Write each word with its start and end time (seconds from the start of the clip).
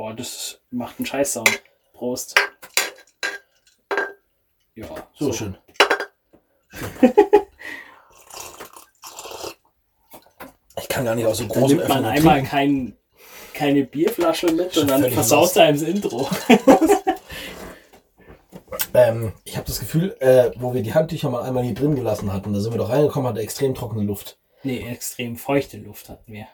Boah, 0.00 0.14
das 0.14 0.58
macht 0.70 0.98
einen 0.98 1.04
Scheiß-Sound. 1.04 1.62
Prost. 1.92 2.34
Ja, 4.74 4.86
So, 5.18 5.30
schön. 5.30 5.58
Ich 10.80 10.88
kann 10.88 11.04
gar 11.04 11.14
nicht 11.14 11.26
aus 11.26 11.36
so 11.36 11.44
Dann 11.44 11.52
großen 11.52 11.76
nimmt 11.76 11.88
man 11.90 11.98
Öffnungen 11.98 12.16
einmal 12.16 12.42
kein, 12.42 12.96
keine 13.52 13.84
Bierflasche 13.84 14.50
mit 14.52 14.74
und 14.78 14.88
dann 14.88 15.08
versaust 15.10 15.58
einem 15.58 15.78
das 15.78 15.86
Intro. 15.86 16.26
Ähm, 18.94 19.34
ich 19.44 19.56
habe 19.56 19.66
das 19.66 19.78
Gefühl, 19.78 20.16
äh, 20.18 20.50
wo 20.56 20.74
wir 20.74 20.82
die 20.82 20.94
Handtücher 20.94 21.30
mal 21.30 21.42
einmal 21.42 21.62
hier 21.62 21.74
drin 21.74 21.94
gelassen 21.94 22.32
hatten, 22.32 22.52
da 22.52 22.60
sind 22.60 22.72
wir 22.72 22.78
doch 22.78 22.88
reingekommen, 22.88 23.28
hatte 23.28 23.40
extrem 23.40 23.74
trockene 23.74 24.02
Luft. 24.02 24.40
nee, 24.64 24.80
extrem 24.88 25.36
feuchte 25.36 25.76
Luft 25.76 26.08
hatten 26.08 26.32
wir. 26.32 26.48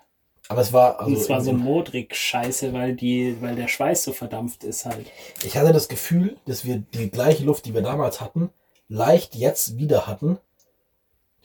Aber 0.49 0.61
es 0.61 0.73
war, 0.73 1.01
also 1.01 1.11
und 1.17 1.23
zwar 1.23 1.41
so 1.41 1.53
modrig 1.53 2.15
scheiße, 2.15 2.73
weil 2.73 2.95
die, 2.95 3.37
weil 3.41 3.57
der 3.57 3.69
Schweiß 3.69 4.05
so 4.05 4.13
verdampft 4.13 4.63
ist 4.65 4.85
halt. 4.85 5.07
ich 5.45 5.57
hatte 5.57 5.73
das 5.73 5.89
Gefühl, 5.89 6.37
dass 6.47 6.65
wir 6.65 6.77
die 6.79 7.11
gleiche 7.11 7.45
Luft, 7.45 7.67
die 7.67 7.75
wir 7.75 7.83
damals 7.83 8.21
hatten, 8.21 8.51
leicht 8.89 9.35
jetzt 9.35 9.77
wieder 9.77 10.07
hatten. 10.07 10.39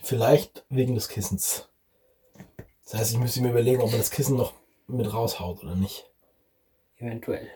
Vielleicht 0.03 0.65
wegen 0.69 0.95
des 0.95 1.09
Kissens. 1.09 1.69
Das 2.83 2.99
heißt, 2.99 3.11
ich 3.13 3.19
müsste 3.19 3.41
mir 3.41 3.49
überlegen, 3.51 3.81
ob 3.81 3.89
man 3.89 3.99
das 3.99 4.11
Kissen 4.11 4.35
noch 4.35 4.53
mit 4.87 5.11
raushaut 5.13 5.63
oder 5.63 5.75
nicht. 5.75 6.09
Eventuell. 6.97 7.47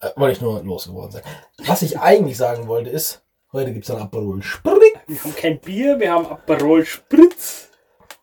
Äh, 0.00 0.10
wollte 0.16 0.32
ich 0.36 0.40
nur 0.40 0.62
losgeworden 0.62 1.12
sein. 1.12 1.22
Was 1.58 1.82
ich 1.82 1.98
eigentlich 1.98 2.36
sagen 2.36 2.68
wollte 2.68 2.90
ist, 2.90 3.22
heute 3.52 3.72
gibt's 3.72 3.90
ein 3.90 3.98
Aperol 3.98 4.42
Spritz, 4.42 4.74
Wir 5.06 5.24
haben 5.24 5.36
kein 5.36 5.58
Bier, 5.60 5.98
wir 5.98 6.12
haben 6.12 6.26
Aperol 6.26 6.84
Spritz. 6.84 7.68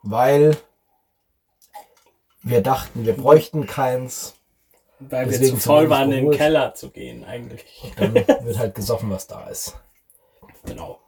weil 0.04 0.58
wir 2.45 2.62
dachten, 2.62 3.05
wir 3.05 3.13
bräuchten 3.13 3.66
keins. 3.66 4.35
Weil 4.99 5.26
wir 5.26 5.31
Deswegen 5.38 5.59
zu 5.59 5.67
voll 5.67 5.81
sind 5.81 5.90
wir 5.90 5.95
waren, 5.98 6.12
in 6.12 6.30
den. 6.30 6.38
Keller 6.38 6.73
zu 6.73 6.90
gehen, 6.90 7.26
eigentlich. 7.26 7.65
Dann 7.98 8.13
wird 8.13 8.57
halt 8.57 8.76
gesoffen, 8.76 9.10
was 9.10 9.27
da 9.27 9.48
ist. 9.49 9.76
Genau. 10.63 10.99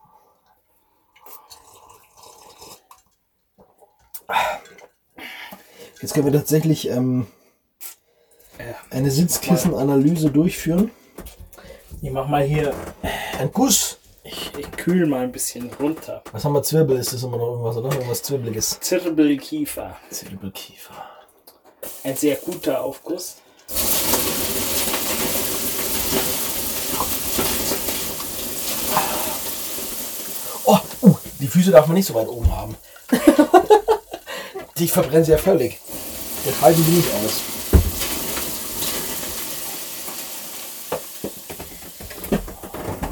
Jetzt 6.01 6.13
können 6.13 6.25
wir 6.25 6.33
tatsächlich 6.33 6.89
ähm, 6.89 7.27
eine 8.89 9.09
Sitzkissenanalyse 9.09 10.31
durchführen. 10.31 10.91
Ich 12.01 12.11
mach 12.11 12.27
mal 12.27 12.43
hier, 12.43 12.73
Ein 13.39 13.51
Guss. 13.51 13.99
ich, 14.23 14.51
ich 14.57 14.71
kühl 14.71 15.07
mal 15.07 15.23
ein 15.23 15.31
bisschen 15.31 15.71
runter. 15.79 16.23
Was 16.31 16.43
haben 16.43 16.53
wir? 16.53 16.61
Zwirbel? 16.61 16.97
Ist 16.97 17.13
das 17.13 17.23
immer 17.23 17.37
noch 17.37 17.51
irgendwas, 17.51 17.77
oder? 17.77 17.91
Irgendwas 17.91 18.21
Zwirbeliges. 18.21 18.79
Zirbelkiefer. 18.81 19.97
Zwirbelkiefer. 20.11 21.16
Ein 22.07 22.15
sehr 22.15 22.37
guter 22.37 22.79
Aufguss. 22.79 23.35
Oh, 30.63 30.77
uh, 31.01 31.17
die 31.41 31.47
Füße 31.47 31.69
darf 31.71 31.87
man 31.87 31.95
nicht 31.95 32.05
so 32.05 32.13
weit 32.13 32.29
oben 32.29 32.49
haben. 32.55 32.77
die 34.77 34.87
verbrennen 34.87 35.25
sie 35.25 35.33
ja 35.33 35.37
völlig. 35.37 35.81
Das 36.45 36.61
halten 36.61 36.85
die 36.85 36.91
nicht 36.91 37.13
aus. 37.13 37.41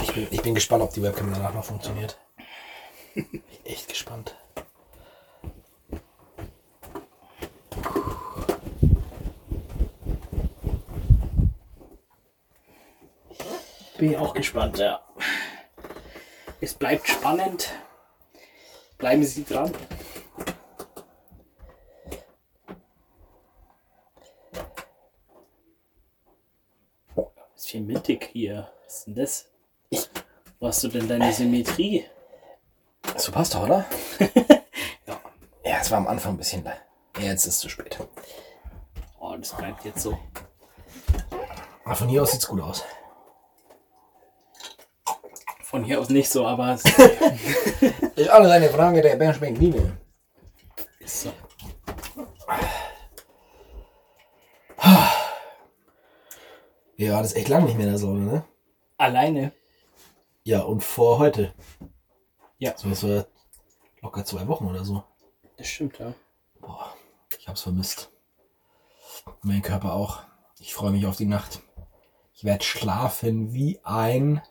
Ich 0.03 0.13
bin, 0.13 0.27
ich 0.31 0.41
bin 0.41 0.55
gespannt, 0.55 0.83
ob 0.83 0.93
die 0.93 1.03
Webcam 1.03 1.33
danach 1.33 1.53
noch 1.53 1.65
funktioniert. 1.65 2.17
Bin 3.13 3.43
echt 3.65 3.89
gespannt. 3.89 4.37
Bin 14.05 14.11
ich 14.11 14.19
auch 14.19 14.35
gespannt, 14.35 14.77
ja. 14.77 14.99
Es 16.61 16.75
bleibt 16.75 17.07
spannend. 17.07 17.71
Bleiben 18.99 19.23
Sie 19.23 19.43
dran. 19.43 19.73
Ist 27.55 27.67
viel 27.67 27.81
mittig 27.81 28.29
hier. 28.31 28.71
Was 28.85 28.97
ist 28.97 29.07
denn 29.07 29.15
das? 29.15 29.49
Wo 30.59 30.67
hast 30.67 30.83
du 30.83 30.87
denn 30.89 31.07
deine 31.07 31.33
Symmetrie? 31.33 32.05
So 33.17 33.31
passt 33.31 33.55
doch, 33.55 33.63
oder? 33.63 33.85
Ja. 35.07 35.19
Ja, 35.63 35.77
es 35.81 35.89
war 35.89 35.97
am 35.97 36.07
Anfang 36.07 36.35
ein 36.35 36.37
bisschen. 36.37 36.63
Jetzt 37.17 37.47
ist 37.47 37.55
es 37.55 37.59
zu 37.59 37.69
spät. 37.69 37.97
Oh, 39.19 39.35
das 39.35 39.57
bleibt 39.57 39.83
jetzt 39.83 40.03
so. 40.03 40.15
Aber 41.83 41.95
von 41.95 42.07
hier 42.07 42.21
aus 42.21 42.33
sieht's 42.33 42.47
gut 42.47 42.61
aus. 42.61 42.83
Von 45.75 45.83
hier 45.83 45.99
aus 45.99 46.07
nicht 46.07 46.29
so, 46.29 46.47
aber 46.47 46.75
es 46.75 46.85
Ist 48.15 48.29
alles 48.29 48.49
eine 48.49 48.69
Frage 48.69 49.01
der 49.01 49.17
Perspektive. 49.17 49.97
ist 50.99 51.23
so. 51.23 51.33
Ja, 56.95 57.17
das 57.21 57.33
ist 57.33 57.35
echt 57.35 57.49
lang 57.49 57.65
nicht 57.65 57.75
mehr 57.75 57.87
in 57.87 57.91
der 57.91 57.99
Sauna, 57.99 58.31
ne? 58.31 58.45
Alleine. 58.95 59.51
Ja, 60.45 60.61
und 60.61 60.81
vor 60.81 61.19
heute. 61.19 61.53
Ja. 62.57 62.77
So, 62.77 62.87
das 62.87 63.03
war 63.03 63.25
locker 63.99 64.23
zwei 64.23 64.47
Wochen 64.47 64.67
oder 64.67 64.85
so. 64.85 65.03
Das 65.57 65.67
stimmt, 65.67 65.99
ja. 65.99 66.13
Boah, 66.61 66.95
ich 67.37 67.49
hab's 67.49 67.63
vermisst. 67.63 68.13
Mein 69.41 69.61
Körper 69.61 69.91
auch. 69.91 70.23
Ich 70.57 70.73
freue 70.73 70.91
mich 70.91 71.05
auf 71.05 71.17
die 71.17 71.25
Nacht. 71.25 71.59
Ich 72.33 72.45
werde 72.45 72.63
schlafen 72.63 73.51
wie 73.51 73.81
ein. 73.83 74.41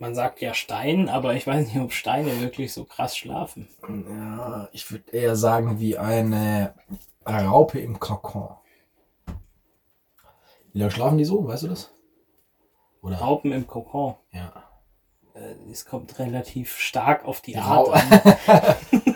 Man 0.00 0.14
sagt 0.14 0.40
ja 0.40 0.54
Stein, 0.54 1.08
aber 1.08 1.34
ich 1.34 1.46
weiß 1.46 1.66
nicht, 1.66 1.76
ob 1.80 1.92
Steine 1.92 2.40
wirklich 2.40 2.72
so 2.72 2.84
krass 2.84 3.16
schlafen. 3.16 3.68
Ja, 4.08 4.68
ich 4.72 4.90
würde 4.92 5.10
eher 5.10 5.34
sagen 5.34 5.80
wie 5.80 5.98
eine 5.98 6.74
Raupe 7.26 7.80
im 7.80 7.98
Kokon. 7.98 8.50
Wie 10.72 10.78
lange 10.78 10.90
schlafen 10.92 11.18
die 11.18 11.24
so? 11.24 11.46
Weißt 11.46 11.64
du 11.64 11.68
das? 11.68 11.92
Oder? 13.02 13.16
Raupen 13.18 13.50
im 13.52 13.66
Kokon. 13.66 14.14
Ja. 14.32 14.52
Äh, 15.34 15.54
Es 15.72 15.84
kommt 15.84 16.16
relativ 16.20 16.76
stark 16.78 17.24
auf 17.24 17.40
die 17.40 17.54
Rau- 17.56 17.92
Art 17.92 18.12
an. 18.46 19.14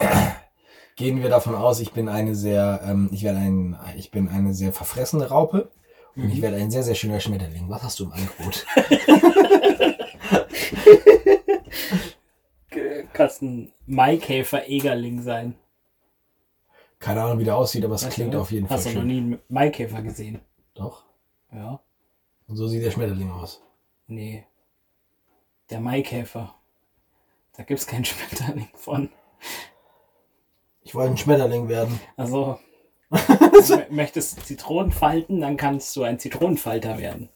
Gehen 0.96 1.22
wir 1.22 1.30
davon 1.30 1.54
aus, 1.54 1.80
ich 1.80 1.92
bin 1.92 2.08
eine 2.08 2.34
sehr, 2.36 2.82
ähm, 2.84 3.08
ich 3.12 3.22
werde 3.24 3.38
ein, 3.38 3.76
ich 3.96 4.10
bin 4.10 4.28
eine 4.28 4.52
sehr 4.54 4.72
verfressene 4.72 5.28
Raupe 5.28 5.70
und 6.14 6.28
ich 6.30 6.42
werde 6.42 6.56
ein 6.58 6.70
sehr, 6.70 6.82
sehr 6.82 6.94
schöner 6.94 7.20
Schmetterling. 7.20 7.68
Was 7.70 7.82
hast 7.82 7.98
du 8.00 8.04
im 8.04 8.12
Angebot? 8.12 8.66
Kannst 13.12 13.42
ein 13.42 13.72
Maikäfer-Egerling 13.86 15.22
sein. 15.22 15.54
Keine 16.98 17.22
Ahnung, 17.22 17.38
wie 17.38 17.44
der 17.44 17.56
aussieht, 17.56 17.84
aber 17.84 17.94
es 17.94 18.04
Weißt 18.04 18.14
klingt 18.14 18.34
du? 18.34 18.40
auf 18.40 18.52
jeden 18.52 18.68
Fall 18.68 18.76
Hast 18.76 18.86
du 18.86 18.92
noch 18.92 19.02
nie 19.04 19.16
einen 19.18 19.38
Maikäfer 19.48 20.02
gesehen? 20.02 20.40
Doch. 20.74 21.04
Ja. 21.52 21.80
Und 22.46 22.56
so 22.56 22.68
sieht 22.68 22.84
der 22.84 22.90
Schmetterling 22.90 23.30
aus. 23.30 23.62
Nee. 24.06 24.46
Der 25.70 25.80
Maikäfer. 25.80 26.54
Da 27.56 27.62
gibt's 27.64 27.86
keinen 27.86 28.04
Schmetterling 28.04 28.68
von. 28.74 29.10
Ich 30.82 30.94
wollte 30.94 31.12
ein 31.12 31.16
Schmetterling 31.16 31.68
werden. 31.68 31.98
Also, 32.16 32.58
du 33.10 33.16
mö- 33.16 33.90
möchtest 33.90 34.44
Zitronen 34.46 34.92
falten, 34.92 35.40
dann 35.40 35.56
kannst 35.56 35.96
du 35.96 36.02
ein 36.02 36.18
Zitronenfalter 36.18 36.98
werden. 36.98 37.30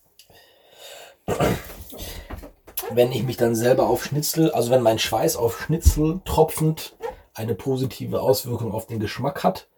Wenn 2.91 3.13
ich 3.13 3.23
mich 3.23 3.37
dann 3.37 3.55
selber 3.55 3.89
auf 3.89 4.05
Schnitzel, 4.05 4.51
also 4.53 4.71
wenn 4.71 4.83
mein 4.83 4.99
Schweiß 4.99 5.37
auf 5.37 5.61
Schnitzel 5.61 6.21
tropfend 6.25 6.97
eine 7.35 7.55
positive 7.55 8.21
Auswirkung 8.21 8.73
auf 8.73 8.87
den 8.87 9.01
Geschmack 9.01 9.43
hat, 9.43 9.69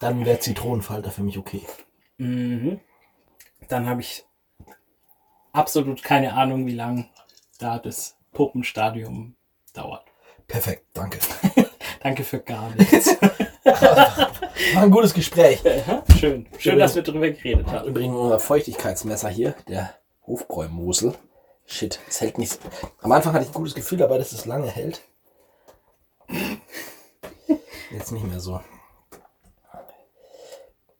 dann 0.00 0.24
wäre 0.24 0.38
Zitronenfalter 0.38 1.10
für 1.10 1.22
mich 1.22 1.38
okay. 1.38 1.62
Mhm. 2.18 2.80
Dann 3.68 3.88
habe 3.88 4.02
ich 4.02 4.24
absolut 5.52 6.02
keine 6.02 6.34
Ahnung, 6.34 6.66
wie 6.66 6.74
lang 6.74 7.08
da 7.58 7.78
das 7.78 8.16
Puppenstadium 8.32 9.34
dauert. 9.72 10.04
Perfekt, 10.46 10.84
danke. 10.92 11.18
Danke 12.02 12.22
für 12.22 12.38
gar 12.38 12.70
nichts. 12.76 13.16
War 13.64 14.82
ein 14.82 14.92
gutes 14.92 15.12
Gespräch. 15.12 15.60
Schön. 16.20 16.46
Schön, 16.56 16.78
dass 16.78 16.94
wir 16.94 17.02
drüber 17.02 17.30
geredet 17.30 17.66
haben. 17.66 17.88
Übrigens 17.88 18.14
unser 18.14 18.38
Feuchtigkeitsmesser 18.38 19.28
hier, 19.28 19.56
der 19.66 19.94
Hofbräumosel. 20.24 21.14
Shit, 21.66 21.98
es 22.08 22.20
hält 22.20 22.38
nicht. 22.38 22.58
Am 23.02 23.12
Anfang 23.12 23.32
hatte 23.34 23.44
ich 23.44 23.50
ein 23.50 23.54
gutes 23.54 23.74
Gefühl 23.74 23.98
dabei, 23.98 24.18
dass 24.18 24.32
es 24.32 24.46
lange 24.46 24.68
hält. 24.68 25.02
Jetzt 27.90 28.12
nicht 28.12 28.26
mehr 28.26 28.40
so. 28.40 28.60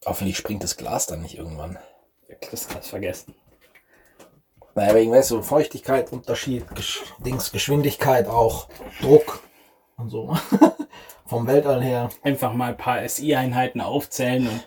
Hoffentlich 0.04 0.36
springt 0.36 0.62
das 0.62 0.76
Glas 0.76 1.06
dann 1.06 1.22
nicht 1.22 1.36
irgendwann. 1.36 1.78
Das 2.50 2.68
kannst 2.68 2.90
vergessen. 2.90 3.34
Naja, 4.74 4.94
wegen 4.94 5.10
weißt 5.10 5.30
du, 5.30 5.42
Feuchtigkeit, 5.42 6.12
Unterschied, 6.12 6.68
Gesch 6.74 7.02
Dings, 7.18 7.50
Geschwindigkeit 7.50 8.28
auch, 8.28 8.68
Druck 9.00 9.40
und 9.96 10.10
so. 10.10 10.36
Vom 11.26 11.46
Weltall 11.46 11.82
her. 11.82 12.10
Einfach 12.22 12.52
mal 12.52 12.70
ein 12.70 12.76
paar 12.76 13.08
SI-Einheiten 13.08 13.80
aufzählen 13.80 14.46
und 14.46 14.64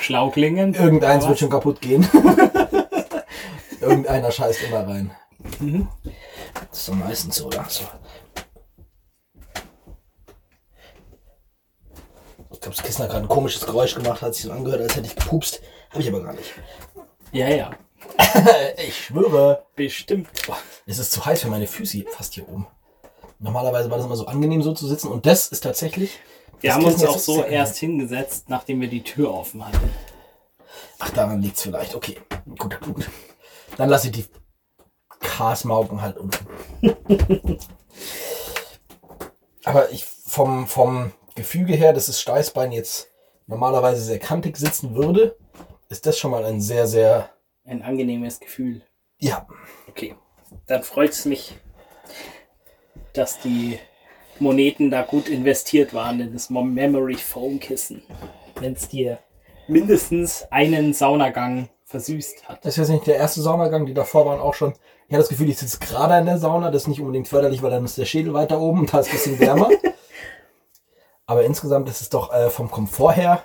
schlau 0.00 0.30
klingen. 0.30 0.74
Irgendeins 0.74 1.28
wird 1.28 1.38
schon 1.38 1.50
kaputt 1.50 1.80
gehen. 1.80 2.08
Irgendeiner 3.80 4.32
scheißt 4.32 4.62
immer 4.64 4.88
rein. 4.88 5.12
Mhm. 5.62 5.88
Das 6.70 6.78
ist 6.80 6.88
doch 6.88 6.94
meistens 6.94 7.36
so, 7.36 7.46
oder? 7.46 7.64
So. 7.68 7.84
Ich 12.52 12.60
glaube, 12.60 12.76
das 12.76 12.82
Kissen 12.82 13.04
hat 13.04 13.10
gerade 13.10 13.24
ein 13.24 13.28
komisches 13.28 13.64
Geräusch 13.64 13.94
gemacht, 13.94 14.22
hat 14.22 14.34
sich 14.34 14.44
so 14.44 14.52
angehört, 14.52 14.82
als 14.82 14.96
hätte 14.96 15.06
ich 15.06 15.16
gepupst. 15.16 15.60
Habe 15.90 16.02
ich 16.02 16.08
aber 16.08 16.22
gar 16.22 16.32
nicht. 16.32 16.52
Ja, 17.32 17.48
ja. 17.48 17.70
Ich 18.86 19.06
schwöre. 19.06 19.64
Bestimmt. 19.76 20.28
Boah, 20.46 20.58
es 20.86 20.98
ist 20.98 21.12
zu 21.12 21.24
heiß 21.24 21.42
für 21.42 21.48
meine 21.48 21.66
Füße 21.66 22.04
fast 22.10 22.34
hier 22.34 22.48
oben. 22.48 22.66
Normalerweise 23.38 23.90
war 23.90 23.98
das 23.98 24.06
immer 24.06 24.16
so 24.16 24.26
angenehm, 24.26 24.62
so 24.62 24.72
zu 24.74 24.86
sitzen. 24.86 25.08
Und 25.08 25.26
das 25.26 25.48
ist 25.48 25.62
tatsächlich. 25.62 26.18
Wir 26.60 26.70
das 26.70 26.76
haben 26.76 26.84
uns 26.84 26.94
Kissen 26.94 27.08
auch 27.08 27.16
ist 27.16 27.24
so 27.24 27.44
erst 27.44 27.76
hingesetzt, 27.78 28.48
nachdem 28.48 28.80
wir 28.80 28.88
die 28.88 29.02
Tür 29.02 29.32
offen 29.32 29.66
hatten. 29.66 29.90
Ach, 30.98 31.10
daran 31.10 31.42
liegt 31.42 31.56
es 31.56 31.62
vielleicht. 31.62 31.94
Okay, 31.94 32.18
guter 32.58 32.78
Punkt. 32.78 33.08
Dann 33.76 33.88
lasse 33.88 34.08
ich 34.08 34.12
die 34.12 34.26
Kasmauken 35.22 36.02
halt 36.02 36.18
unten. 36.18 36.46
Aber 39.64 39.90
ich 39.90 40.04
vom, 40.04 40.66
vom 40.66 41.12
Gefüge 41.34 41.74
her, 41.74 41.92
dass 41.92 42.06
das 42.06 42.20
Steißbein 42.20 42.72
jetzt 42.72 43.08
normalerweise 43.46 44.00
sehr 44.02 44.18
kantig 44.18 44.56
sitzen 44.56 44.94
würde, 44.94 45.36
ist 45.88 46.06
das 46.06 46.18
schon 46.18 46.30
mal 46.30 46.44
ein 46.44 46.60
sehr, 46.60 46.86
sehr. 46.86 47.30
Ein 47.64 47.82
angenehmes 47.82 48.40
Gefühl. 48.40 48.82
Ja, 49.18 49.46
Okay. 49.88 50.14
Dann 50.66 50.82
freut 50.82 51.10
es 51.10 51.24
mich, 51.24 51.54
dass 53.12 53.38
die 53.40 53.78
Moneten 54.38 54.90
da 54.90 55.02
gut 55.02 55.28
investiert 55.28 55.92
waren 55.94 56.20
in 56.20 56.32
das 56.32 56.50
Mem- 56.50 56.74
Memory 56.74 57.16
Foam 57.16 57.60
Kissen. 57.60 58.02
Wenn 58.56 58.72
es 58.72 58.88
dir 58.88 59.18
mindestens 59.68 60.44
einen 60.50 60.92
Saunagang 60.94 61.68
versüßt 61.84 62.48
hat. 62.48 62.64
das 62.64 62.74
ist 62.74 62.78
jetzt 62.78 62.88
nicht 62.88 63.06
der 63.06 63.16
erste 63.16 63.42
Saunagang, 63.42 63.84
die 63.86 63.94
davor 63.94 64.24
waren 64.26 64.40
auch 64.40 64.54
schon. 64.54 64.72
Ich 65.12 65.14
habe 65.14 65.24
das 65.24 65.28
Gefühl, 65.28 65.50
ich 65.50 65.58
sitze 65.58 65.78
gerade 65.78 66.16
in 66.16 66.24
der 66.24 66.38
Sauna. 66.38 66.70
Das 66.70 66.84
ist 66.84 66.88
nicht 66.88 67.02
unbedingt 67.02 67.28
förderlich, 67.28 67.60
weil 67.62 67.70
dann 67.70 67.84
ist 67.84 67.98
der 67.98 68.06
Schädel 68.06 68.32
weiter 68.32 68.58
oben 68.58 68.80
und 68.80 68.94
da 68.94 69.00
ist 69.00 69.08
ein 69.08 69.12
bisschen 69.12 69.38
wärmer. 69.40 69.68
Aber 71.26 71.44
insgesamt 71.44 71.86
ist 71.90 72.00
es 72.00 72.08
doch 72.08 72.32
äh, 72.32 72.48
vom 72.48 72.70
Komfort 72.70 73.12
her 73.16 73.44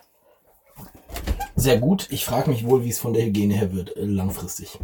sehr 1.57 1.77
gut. 1.77 2.07
Ich 2.09 2.23
frage 2.23 2.49
mich 2.49 2.65
wohl, 2.65 2.85
wie 2.85 2.89
es 2.89 2.99
von 2.99 3.11
der 3.11 3.25
Hygiene 3.25 3.53
her 3.53 3.73
wird, 3.73 3.97
äh, 3.97 4.05
langfristig. 4.05 4.79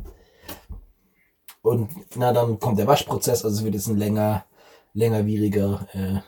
Und 1.61 1.89
na, 2.17 2.33
dann 2.33 2.59
kommt 2.59 2.77
der 2.79 2.87
Waschprozess, 2.87 3.45
also 3.45 3.59
es 3.59 3.63
wird 3.63 3.75
jetzt 3.75 3.87
ein 3.87 3.95
länger, 3.97 4.43
längerwieriger. 4.93 5.87
Äh, 5.93 6.19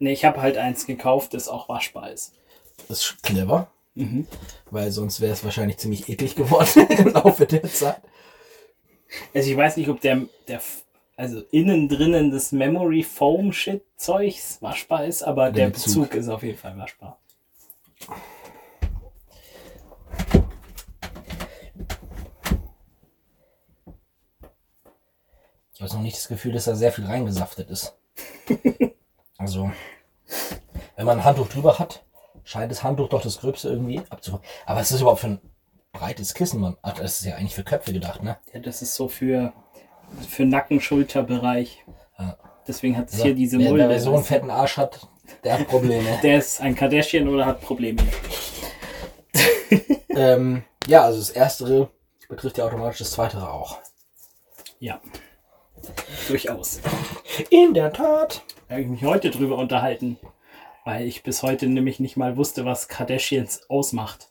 Ne, 0.00 0.10
ich 0.10 0.24
habe 0.24 0.42
halt 0.42 0.56
eins 0.58 0.86
gekauft, 0.86 1.34
das 1.34 1.46
auch 1.48 1.68
waschbar 1.68 2.10
ist. 2.10 2.32
das 2.88 2.98
ist 2.98 3.22
clever, 3.22 3.68
Mhm. 3.94 4.26
weil 4.72 4.90
sonst 4.90 5.20
wäre 5.20 5.32
es 5.34 5.44
wahrscheinlich 5.44 5.78
ziemlich 5.78 6.08
eklig 6.08 6.34
geworden 6.34 6.84
im 6.98 7.10
Laufe 7.10 7.46
der 7.46 7.62
Zeit. 7.62 8.02
Also 9.34 9.50
ich 9.50 9.56
weiß 9.56 9.76
nicht, 9.76 9.88
ob 9.88 10.00
der, 10.00 10.22
der 10.48 10.60
also 11.16 11.42
innen 11.50 11.88
drinnen 11.88 12.30
des 12.30 12.52
Memory 12.52 13.02
Foam 13.02 13.52
Shit 13.52 13.82
Zeugs 13.96 14.60
waschbar 14.60 15.06
ist, 15.06 15.22
aber 15.22 15.50
der, 15.50 15.66
Der 15.66 15.70
Bezug. 15.70 16.10
Bezug. 16.10 16.14
ist 16.14 16.28
auf 16.28 16.42
jeden 16.42 16.58
Fall 16.58 16.76
waschbar. 16.76 17.18
Ich 25.72 25.82
habe 25.82 25.92
noch 25.92 26.00
nicht 26.02 26.16
das 26.16 26.28
Gefühl, 26.28 26.52
dass 26.52 26.64
da 26.64 26.74
sehr 26.74 26.92
viel 26.92 27.04
reingesaftet 27.04 27.68
ist. 27.70 27.96
also, 29.36 29.70
wenn 30.96 31.06
man 31.06 31.18
ein 31.18 31.24
Handtuch 31.24 31.48
drüber 31.48 31.78
hat, 31.78 32.04
scheint 32.44 32.70
das 32.70 32.82
Handtuch 32.82 33.10
doch 33.10 33.22
das 33.22 33.38
Gröbste 33.38 33.68
irgendwie 33.68 34.00
abzufangen. 34.08 34.44
Aber 34.64 34.80
was 34.80 34.86
ist 34.86 34.94
das 34.94 35.00
überhaupt 35.02 35.20
für 35.20 35.26
ein 35.28 35.40
breites 35.98 36.34
Kissen, 36.34 36.60
Mann? 36.60 36.76
Ach, 36.82 36.94
das 36.94 37.20
ist 37.20 37.26
ja 37.26 37.36
eigentlich 37.36 37.54
für 37.54 37.64
Köpfe 37.64 37.92
gedacht, 37.92 38.22
ne? 38.22 38.36
Ja, 38.52 38.60
das 38.60 38.82
ist 38.82 38.94
so 38.94 39.08
für, 39.08 39.52
für 40.28 40.44
Nacken-Schulter-Bereich. 40.44 41.84
Ja. 42.18 42.36
Deswegen 42.66 42.96
hat 42.96 43.08
es 43.08 43.14
Also, 43.14 43.24
hier 43.24 43.34
diese 43.34 43.58
wer, 43.58 43.70
Mulde. 43.70 43.88
wer 43.88 44.00
so 44.00 44.14
einen 44.14 44.24
fetten 44.24 44.50
Arsch 44.50 44.76
hat, 44.76 45.06
der 45.44 45.58
hat 45.58 45.68
Probleme. 45.68 46.18
Der 46.22 46.38
ist 46.38 46.60
ein 46.60 46.74
Kardashian 46.74 47.28
oder 47.28 47.46
hat 47.46 47.60
Probleme. 47.60 48.02
ähm, 50.08 50.64
ja, 50.86 51.02
also 51.02 51.18
das 51.18 51.30
Erstere 51.30 51.90
betrifft 52.28 52.58
ja 52.58 52.64
automatisch 52.64 52.98
das 52.98 53.12
Zweitere 53.12 53.52
auch. 53.52 53.78
Ja. 54.78 55.00
Durchaus. 56.28 56.80
In 57.50 57.74
der 57.74 57.92
Tat. 57.92 58.42
Da 58.68 58.74
habe 58.74 58.82
ich 58.82 58.88
mich 58.88 59.04
heute 59.04 59.30
drüber 59.30 59.56
unterhalten, 59.58 60.18
weil 60.84 61.06
ich 61.06 61.22
bis 61.22 61.42
heute 61.42 61.66
nämlich 61.66 62.00
nicht 62.00 62.16
mal 62.16 62.36
wusste, 62.36 62.64
was 62.64 62.88
Kardashians 62.88 63.68
ausmacht. 63.70 64.30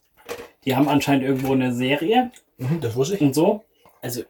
Die 0.66 0.76
haben 0.76 0.88
anscheinend 0.88 1.24
irgendwo 1.24 1.54
eine 1.54 1.74
Serie 1.74 2.32
Mhm, 2.58 2.80
das 2.82 2.96
wusste 2.96 3.16
ich. 3.16 3.22
und 3.22 3.34
so. 3.34 3.64
Also, 4.02 4.24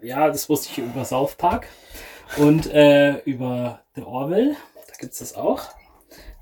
ja, 0.00 0.28
das 0.28 0.48
wusste 0.48 0.68
ich 0.70 0.78
über 0.78 1.04
South 1.04 1.34
Park 1.34 1.66
und 2.38 2.66
äh, 2.72 3.18
über 3.24 3.80
The 3.94 4.02
Orville. 4.02 4.56
Da 4.88 4.94
gibt 4.98 5.12
es 5.12 5.18
das 5.18 5.34
auch. 5.36 5.62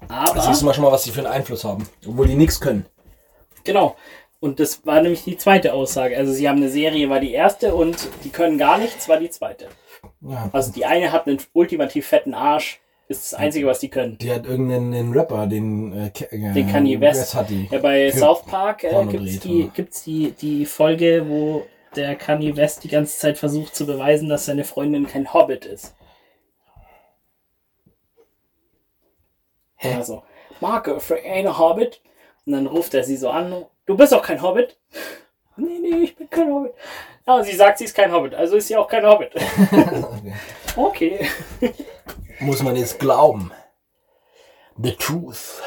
Aber, 0.09 0.41
siehst 0.43 0.63
du 0.63 0.67
mal 0.67 0.75
schon 0.75 0.85
mal, 0.85 0.93
was 0.93 1.03
die 1.05 1.11
für 1.11 1.21
einen 1.21 1.33
Einfluss 1.33 1.65
haben. 1.65 1.89
Obwohl 2.07 2.27
die 2.29 2.35
nichts 2.37 2.61
können. 2.61 2.87
genau. 3.65 3.97
Und 4.41 4.61
das 4.61 4.85
war 4.85 5.01
nämlich 5.01 5.25
die 5.25 5.39
zweite 5.39 5.73
Aussage. 5.73 6.19
Also, 6.19 6.33
sie 6.35 6.47
haben 6.49 6.59
eine 6.59 6.69
Serie, 6.69 7.09
war 7.09 7.19
die 7.21 7.33
erste 7.33 7.75
und 7.75 7.97
die 8.25 8.29
können 8.31 8.59
gar 8.59 8.77
nichts, 8.77 9.09
war 9.09 9.17
die 9.17 9.31
zweite. 9.31 9.69
Ja. 10.21 10.51
Also, 10.53 10.71
die 10.71 10.85
eine 10.85 11.13
hat 11.13 11.27
einen 11.27 11.39
ultimativ 11.55 12.07
fetten 12.07 12.35
Arsch, 12.35 12.79
ist 13.09 13.33
das 13.33 13.39
Einzige, 13.39 13.67
was 13.67 13.81
die 13.81 13.91
können. 13.91 14.17
Die 14.19 14.33
hat 14.33 14.47
irgendeinen 14.47 14.93
den 14.93 15.13
Rapper, 15.13 15.47
den, 15.47 15.93
äh, 15.93 16.07
äh, 16.31 16.53
Den 16.53 16.71
Kanye 16.71 17.01
West. 17.01 17.35
hat 17.35 17.51
die. 17.51 17.69
Ja, 17.71 17.79
bei 17.79 18.11
Für 18.11 18.19
South 18.19 18.43
Park 18.47 18.85
äh, 18.85 19.05
gibt 19.07 19.25
es 19.25 19.41
die, 19.41 19.71
gibt's 19.75 20.05
die, 20.05 20.33
die 20.33 20.65
Folge, 20.65 21.27
wo 21.29 21.67
der 21.97 22.17
Kanye 22.17 22.57
West 22.57 22.83
die 22.85 22.89
ganze 22.89 23.19
Zeit 23.19 23.39
versucht 23.39 23.75
zu 23.75 23.87
beweisen, 23.87 24.29
dass 24.29 24.47
seine 24.47 24.65
Freundin 24.65 25.07
kein 25.07 25.33
Hobbit 25.33 25.67
ist. 25.67 25.95
Hä? 29.77 29.95
Also, 29.95 30.23
Marke 30.61 30.99
für 31.01 31.23
eine 31.23 31.59
Hobbit. 31.59 32.01
Und 32.47 32.53
dann 32.53 32.67
ruft 32.67 32.95
er 32.95 33.05
sie 33.05 33.17
so 33.17 33.31
an, 33.31 33.65
du 33.87 33.97
bist 33.97 34.13
auch 34.15 34.23
kein 34.23 34.43
Hobbit. 34.43 34.79
Nee, 35.57 35.79
nee, 35.81 35.97
ich 36.03 36.17
bin 36.17 36.29
kein 36.29 36.53
Hobbit. 36.53 36.73
Ja, 37.29 37.41
sie 37.45 37.55
sagt, 37.55 37.79
sie 37.79 37.85
ist 37.85 37.95
kein 37.95 38.11
Hobbit, 38.11 38.35
also 38.35 38.57
ist 38.57 38.67
sie 38.67 38.77
auch 38.77 38.89
kein 38.89 39.07
Hobbit. 39.07 39.31
Okay. 40.77 41.21
Okay. 41.61 41.73
Muss 42.45 42.63
man 42.63 42.77
jetzt 42.77 42.99
glauben. 42.99 43.53
The 44.77 44.95
truth. 44.97 45.63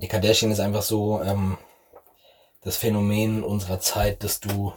Die 0.00 0.08
Kardashian 0.08 0.50
ist 0.50 0.58
einfach 0.58 0.82
so 0.82 1.22
ähm, 1.22 1.56
das 2.62 2.76
Phänomen 2.76 3.44
unserer 3.44 3.78
Zeit, 3.78 4.24
dass 4.24 4.40
du 4.40 4.72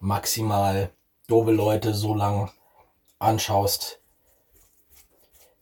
maximal 0.00 0.90
doofe 1.28 1.52
Leute 1.52 1.94
so 1.94 2.14
lang 2.14 2.50
anschaust, 3.20 4.00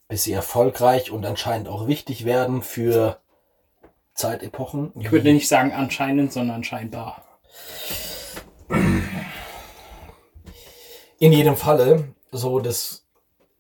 bis 0.09 0.25
sie 0.25 0.33
erfolgreich 0.33 1.11
und 1.11 1.27
anscheinend 1.27 1.69
auch 1.69 1.87
wichtig 1.87 2.25
werden 2.25 2.63
für 2.63 3.21
Zeitepochen. 4.15 4.93
Ich 4.99 5.13
würde 5.13 5.35
nicht 5.35 5.49
sagen 5.49 5.73
anscheinend, 5.75 6.33
sondern 6.33 6.65
scheinbar. 6.65 7.23
In 11.19 11.33
jedem 11.33 11.57
Falle, 11.57 12.16
so 12.33 12.61
dass 12.61 13.05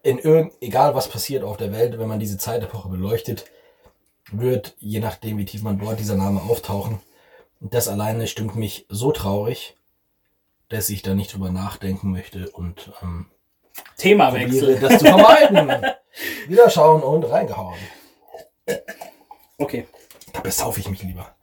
in 0.02 0.18
irgend, 0.18 0.52
egal 0.61 0.94
was 0.94 1.08
passiert 1.08 1.42
auf 1.42 1.56
der 1.56 1.73
Welt, 1.73 1.99
wenn 1.99 2.08
man 2.08 2.20
diese 2.20 2.38
Zeitepoche 2.38 2.88
beleuchtet, 2.88 3.44
wird, 4.30 4.75
je 4.78 5.00
nachdem 5.00 5.38
wie 5.38 5.44
tief 5.44 5.62
man 5.62 5.78
bohrt, 5.78 5.99
dieser 5.99 6.16
Name 6.16 6.40
auftauchen. 6.42 7.00
Und 7.61 7.75
das 7.75 7.88
alleine 7.88 8.26
stimmt 8.26 8.56
mich 8.56 8.87
so 8.88 9.12
traurig, 9.12 9.76
dass 10.68 10.88
ich 10.88 11.02
da 11.02 11.14
nicht 11.14 11.32
drüber 11.32 11.50
nachdenken 11.50 12.11
möchte 12.11 12.50
und 12.50 12.92
ähm, 13.02 13.26
Themawechsel. 13.96 14.78
das 14.80 14.99
zu 14.99 15.06
vermeiden. 15.06 15.70
Wieder 16.49 16.70
schauen 16.70 17.02
und 17.02 17.25
reingehauen. 17.25 17.78
Okay. 19.58 19.87
Da 20.32 20.40
besaufe 20.40 20.80
ich 20.80 20.88
mich 20.88 21.02
lieber. 21.02 21.35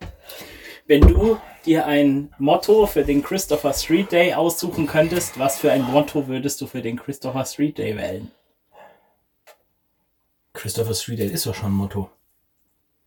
Wenn 0.85 1.01
du 1.01 1.37
dir 1.65 1.85
ein 1.85 2.33
Motto 2.37 2.85
für 2.85 3.03
den 3.03 3.23
Christopher 3.23 3.73
Street 3.73 4.11
Day 4.11 4.33
aussuchen 4.33 4.87
könntest, 4.87 5.39
was 5.39 5.57
für 5.57 5.71
ein 5.71 5.83
Motto 5.83 6.27
würdest 6.27 6.61
du 6.61 6.67
für 6.67 6.81
den 6.81 6.97
Christopher 6.97 7.45
Street 7.45 7.77
Day 7.77 7.97
wählen? 7.97 8.31
Christopher 10.53 10.93
Street 10.93 11.19
Day 11.19 11.27
ist 11.27 11.45
doch 11.45 11.55
schon 11.55 11.71
ein 11.71 11.75
Motto. 11.75 12.09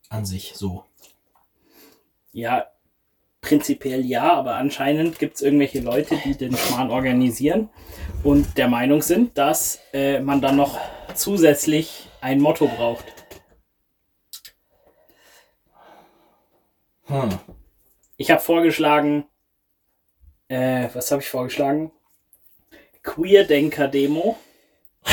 An 0.09 0.25
sich 0.25 0.53
so. 0.55 0.85
Ja, 2.33 2.67
prinzipiell 3.41 4.05
ja, 4.05 4.33
aber 4.35 4.57
anscheinend 4.57 5.19
gibt 5.19 5.37
es 5.37 5.43
irgendwelche 5.43 5.81
Leute, 5.81 6.17
die 6.25 6.37
den 6.37 6.57
Schmarrn 6.57 6.91
organisieren 6.91 7.71
und 8.25 8.59
der 8.59 8.69
Meinung 8.69 9.03
sind, 9.03 9.39
dass 9.39 9.81
äh, 9.93 10.21
man 10.21 10.41
dann 10.41 10.57
noch 10.57 10.79
zusätzlich 11.15 12.09
ein 12.21 12.41
Motto 12.41 12.67
braucht. 12.67 13.05
Hm. 17.05 17.39
Ich 18.17 18.31
habe 18.31 18.41
vorgeschlagen, 18.41 19.27
äh, 20.49 20.89
was 20.93 21.11
habe 21.11 21.23
ich 21.23 21.29
vorgeschlagen? 21.29 21.93
Queer-Denker-Demo. 23.03 24.37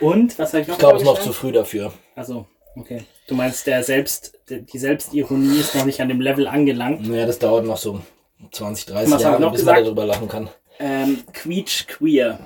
und 0.00 0.38
was 0.38 0.52
habe 0.52 0.62
ich 0.62 0.68
noch 0.68 0.74
Ich 0.74 0.78
glaube, 0.78 0.96
es 0.96 1.02
ist 1.02 1.06
noch 1.08 1.20
zu 1.20 1.32
früh 1.32 1.52
dafür. 1.52 1.92
Also, 2.14 2.46
Okay. 2.76 3.04
Du 3.28 3.34
meinst, 3.34 3.66
der 3.66 3.82
selbst, 3.82 4.38
die 4.48 4.78
Selbstironie 4.78 5.60
ist 5.60 5.74
noch 5.74 5.84
nicht 5.84 6.00
an 6.00 6.08
dem 6.08 6.20
Level 6.20 6.46
angelangt. 6.46 7.06
Naja, 7.06 7.26
das 7.26 7.38
dauert 7.38 7.64
noch 7.64 7.76
so 7.76 8.00
20, 8.50 8.86
30 8.86 9.12
Was 9.12 9.24
hab 9.24 9.34
ich 9.34 9.40
Jahre, 9.40 9.52
bis 9.52 9.64
man 9.64 9.84
darüber 9.84 10.04
lachen 10.04 10.28
kann. 10.28 10.50
Ähm, 10.78 11.22
Quietsch 11.32 11.86
Queer. 11.86 12.40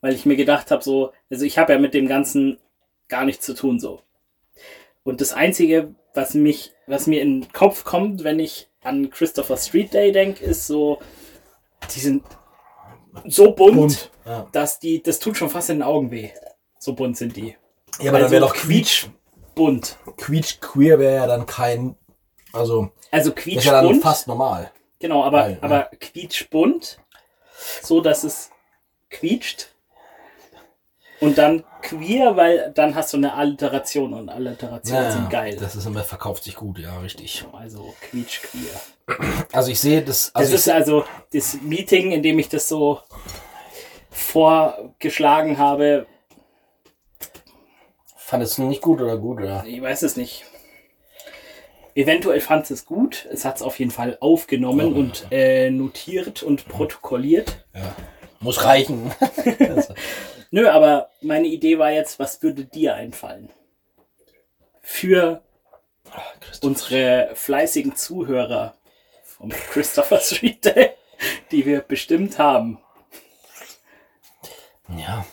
Weil 0.00 0.14
ich 0.14 0.24
mir 0.24 0.36
gedacht 0.36 0.70
habe, 0.70 0.82
so, 0.82 1.12
also 1.30 1.44
ich 1.44 1.58
habe 1.58 1.72
ja 1.72 1.78
mit 1.78 1.94
dem 1.94 2.06
Ganzen 2.06 2.58
gar 3.08 3.24
nichts 3.24 3.44
zu 3.44 3.54
tun, 3.54 3.80
so. 3.80 4.00
Und 5.02 5.20
das 5.20 5.32
Einzige, 5.32 5.94
was 6.14 6.34
mich, 6.34 6.72
was 6.86 7.06
mir 7.06 7.22
in 7.22 7.42
den 7.42 7.52
Kopf 7.52 7.84
kommt, 7.84 8.24
wenn 8.24 8.38
ich 8.38 8.68
an 8.82 9.10
Christopher 9.10 9.56
Street 9.56 9.92
Day 9.92 10.12
denke, 10.12 10.44
ist 10.44 10.66
so, 10.66 10.98
die 11.94 12.00
sind 12.00 12.24
so 13.26 13.52
bunt, 13.52 13.76
Und, 13.78 14.10
ja. 14.24 14.48
dass 14.52 14.78
die, 14.78 15.02
das 15.02 15.18
tut 15.18 15.36
schon 15.36 15.50
fast 15.50 15.70
in 15.70 15.76
den 15.78 15.82
Augen 15.82 16.10
weh. 16.10 16.30
So 16.78 16.94
bunt 16.94 17.16
sind 17.16 17.36
die. 17.36 17.56
ja, 18.00 18.10
aber 18.10 18.18
dann 18.18 18.22
Also 18.22 18.30
wäre 18.32 18.40
doch 18.46 18.54
Quietsch, 18.54 19.06
Bunt. 19.54 19.98
Quietsch 20.16 20.60
queer 20.60 20.98
wäre 20.98 21.16
ja 21.16 21.26
dann 21.26 21.44
kein, 21.44 21.96
also, 22.52 22.90
Also 23.10 23.30
das 23.30 23.42
quietsch 23.42 23.56
ist 23.58 23.64
ja 23.66 23.72
dann 23.72 23.86
bunt. 23.86 24.02
fast 24.02 24.26
normal. 24.28 24.70
Genau, 24.98 25.24
aber, 25.24 25.50
ja. 25.50 25.58
aber 25.60 25.90
quietschbunt, 25.98 26.98
so 27.82 28.00
dass 28.00 28.24
es 28.24 28.50
quietscht. 29.10 29.69
Und 31.20 31.36
dann 31.36 31.64
queer, 31.82 32.36
weil 32.36 32.72
dann 32.74 32.94
hast 32.94 33.12
du 33.12 33.18
eine 33.18 33.34
Alliteration 33.34 34.14
und 34.14 34.28
Alliterationen 34.30 35.10
sind 35.12 35.30
geil. 35.30 35.56
Das 35.60 35.76
ist 35.76 35.86
immer, 35.86 36.02
verkauft 36.02 36.44
sich 36.44 36.54
gut, 36.56 36.78
ja, 36.78 36.98
richtig. 37.00 37.44
also 37.52 37.94
quietsch 38.00 38.40
queer. 38.42 39.18
Also 39.52 39.70
ich 39.70 39.80
sehe 39.80 40.02
das, 40.02 40.32
Das 40.32 40.42
also 40.42 40.54
ist 40.54 40.66
ich, 40.66 40.72
also 40.74 41.04
das 41.32 41.58
Meeting, 41.62 42.12
in 42.12 42.22
dem 42.22 42.38
ich 42.38 42.48
das 42.48 42.68
so 42.68 43.00
vorgeschlagen 44.10 45.58
habe. 45.58 46.06
fand 48.16 48.42
es 48.42 48.56
nicht 48.58 48.82
gut 48.82 49.00
oder 49.00 49.16
gut, 49.18 49.40
oder? 49.40 49.64
Ich 49.66 49.80
weiß 49.82 50.02
es 50.02 50.16
nicht. 50.16 50.44
Eventuell 51.94 52.40
fand 52.40 52.70
es 52.70 52.86
gut. 52.86 53.26
Es 53.32 53.44
hat 53.44 53.56
es 53.56 53.62
auf 53.62 53.78
jeden 53.78 53.90
Fall 53.90 54.16
aufgenommen 54.20 54.92
Ja, 54.94 54.96
und 55.00 55.26
äh, 55.32 55.70
notiert 55.70 56.42
und 56.42 56.66
protokolliert. 56.68 57.64
Ja. 57.74 57.94
Muss 58.40 58.64
reichen. 58.64 59.10
Nö, 60.50 60.68
aber 60.68 61.10
meine 61.20 61.46
Idee 61.46 61.78
war 61.78 61.90
jetzt, 61.90 62.18
was 62.18 62.42
würde 62.42 62.64
dir 62.64 62.94
einfallen? 62.94 63.50
Für 64.82 65.42
unsere 66.60 67.30
fleißigen 67.34 67.94
Zuhörer 67.94 68.74
vom 69.22 69.50
Christopher 69.50 70.18
Street 70.20 70.64
Day, 70.64 70.90
die 71.52 71.64
wir 71.64 71.80
bestimmt 71.80 72.38
haben. 72.38 72.78
Ja. 74.88 75.24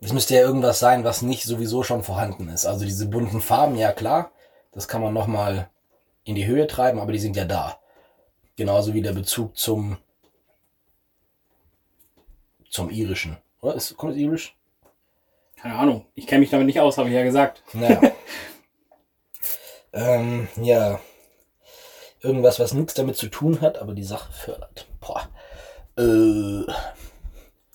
Es 0.00 0.12
müsste 0.12 0.34
ja 0.34 0.40
irgendwas 0.40 0.80
sein, 0.80 1.04
was 1.04 1.22
nicht 1.22 1.44
sowieso 1.44 1.82
schon 1.82 2.02
vorhanden 2.02 2.48
ist. 2.48 2.66
Also 2.66 2.84
diese 2.84 3.06
bunten 3.06 3.40
Farben, 3.40 3.76
ja 3.76 3.92
klar, 3.92 4.32
das 4.72 4.88
kann 4.88 5.00
man 5.00 5.14
nochmal 5.14 5.70
in 6.24 6.34
die 6.34 6.46
Höhe 6.46 6.66
treiben, 6.66 6.98
aber 6.98 7.12
die 7.12 7.18
sind 7.18 7.36
ja 7.36 7.44
da. 7.44 7.78
Genauso 8.56 8.94
wie 8.94 9.02
der 9.02 9.12
Bezug 9.12 9.56
zum 9.56 9.96
zum 12.74 12.90
irischen. 12.90 13.38
Oder? 13.60 13.76
Ist, 13.76 13.96
kommt 13.96 14.12
es 14.12 14.18
irisch? 14.18 14.56
Keine 15.56 15.76
Ahnung, 15.76 16.06
ich 16.14 16.26
kenne 16.26 16.40
mich 16.40 16.50
damit 16.50 16.66
nicht 16.66 16.80
aus, 16.80 16.98
habe 16.98 17.08
ich 17.08 17.14
ja 17.14 17.22
gesagt. 17.22 17.62
Naja. 17.72 18.00
ähm, 19.92 20.48
ja. 20.60 21.00
Irgendwas, 22.20 22.58
was 22.58 22.74
nichts 22.74 22.94
damit 22.94 23.16
zu 23.16 23.28
tun 23.28 23.60
hat, 23.60 23.78
aber 23.78 23.94
die 23.94 24.02
Sache 24.02 24.32
fördert. 24.32 24.88
Boah. 25.00 25.28
Äh, 25.96 26.66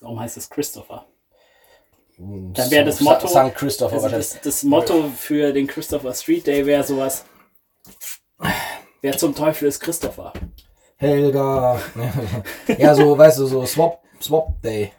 Warum 0.00 0.20
heißt 0.20 0.36
es 0.36 0.50
Christopher? 0.50 1.06
Dann 2.18 2.70
wäre 2.70 2.84
das. 2.84 3.00
Motto- 3.00 3.26
St. 3.26 3.54
Christopher 3.54 3.94
Also 3.94 4.08
das, 4.10 4.40
das 4.42 4.62
Motto 4.62 5.10
für 5.16 5.52
den 5.52 5.66
Christopher 5.66 6.12
Street 6.12 6.46
Day 6.46 6.66
wäre 6.66 6.84
sowas. 6.84 7.24
Wer 9.00 9.16
zum 9.16 9.34
Teufel 9.34 9.68
ist 9.68 9.80
Christopher? 9.80 10.34
Helga. 10.96 11.80
ja, 12.78 12.94
so, 12.94 13.16
weißt 13.16 13.38
du, 13.38 13.46
so 13.46 13.64
Swap, 13.64 14.02
Swap 14.22 14.60
Day. 14.62 14.92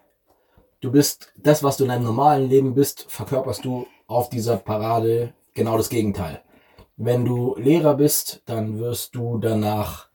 Du 0.80 0.92
bist 0.92 1.34
das, 1.38 1.64
was 1.64 1.78
du 1.78 1.84
in 1.84 1.90
deinem 1.90 2.06
normalen 2.06 2.50
Leben 2.50 2.74
bist, 2.74 3.06
verkörperst 3.08 3.64
du 3.64 3.86
auf 4.08 4.30
dieser 4.30 4.58
Parade 4.58 5.34
genau 5.54 5.78
das 5.78 5.90
Gegenteil. 5.90 6.42
Wenn 6.98 7.24
du 7.26 7.56
Lehrer 7.58 7.96
bist, 7.96 8.42
dann 8.46 8.80
wirst 8.80 9.16
du 9.16 9.38
danach 9.38 10.08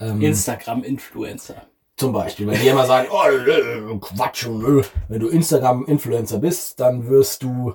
ähm, 0.00 0.20
Instagram-Influencer. 0.22 1.68
zum 1.96 2.12
Beispiel, 2.12 2.46
wenn 2.46 2.60
die 2.60 2.68
immer 2.68 2.86
sagen, 2.86 3.08
oh, 3.10 3.98
Quatsch, 3.98 4.46
und, 4.46 4.80
äh. 4.80 4.84
wenn 5.08 5.20
du 5.20 5.28
Instagram-Influencer 5.28 6.38
bist, 6.38 6.80
dann 6.80 7.08
wirst 7.08 7.42
du 7.42 7.74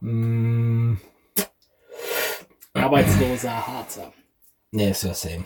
mh, 0.00 0.98
Arbeitsloser 2.74 3.66
Harzer. 3.66 4.12
nee, 4.72 4.90
ist 4.90 5.04
ja 5.04 5.14
same. 5.14 5.44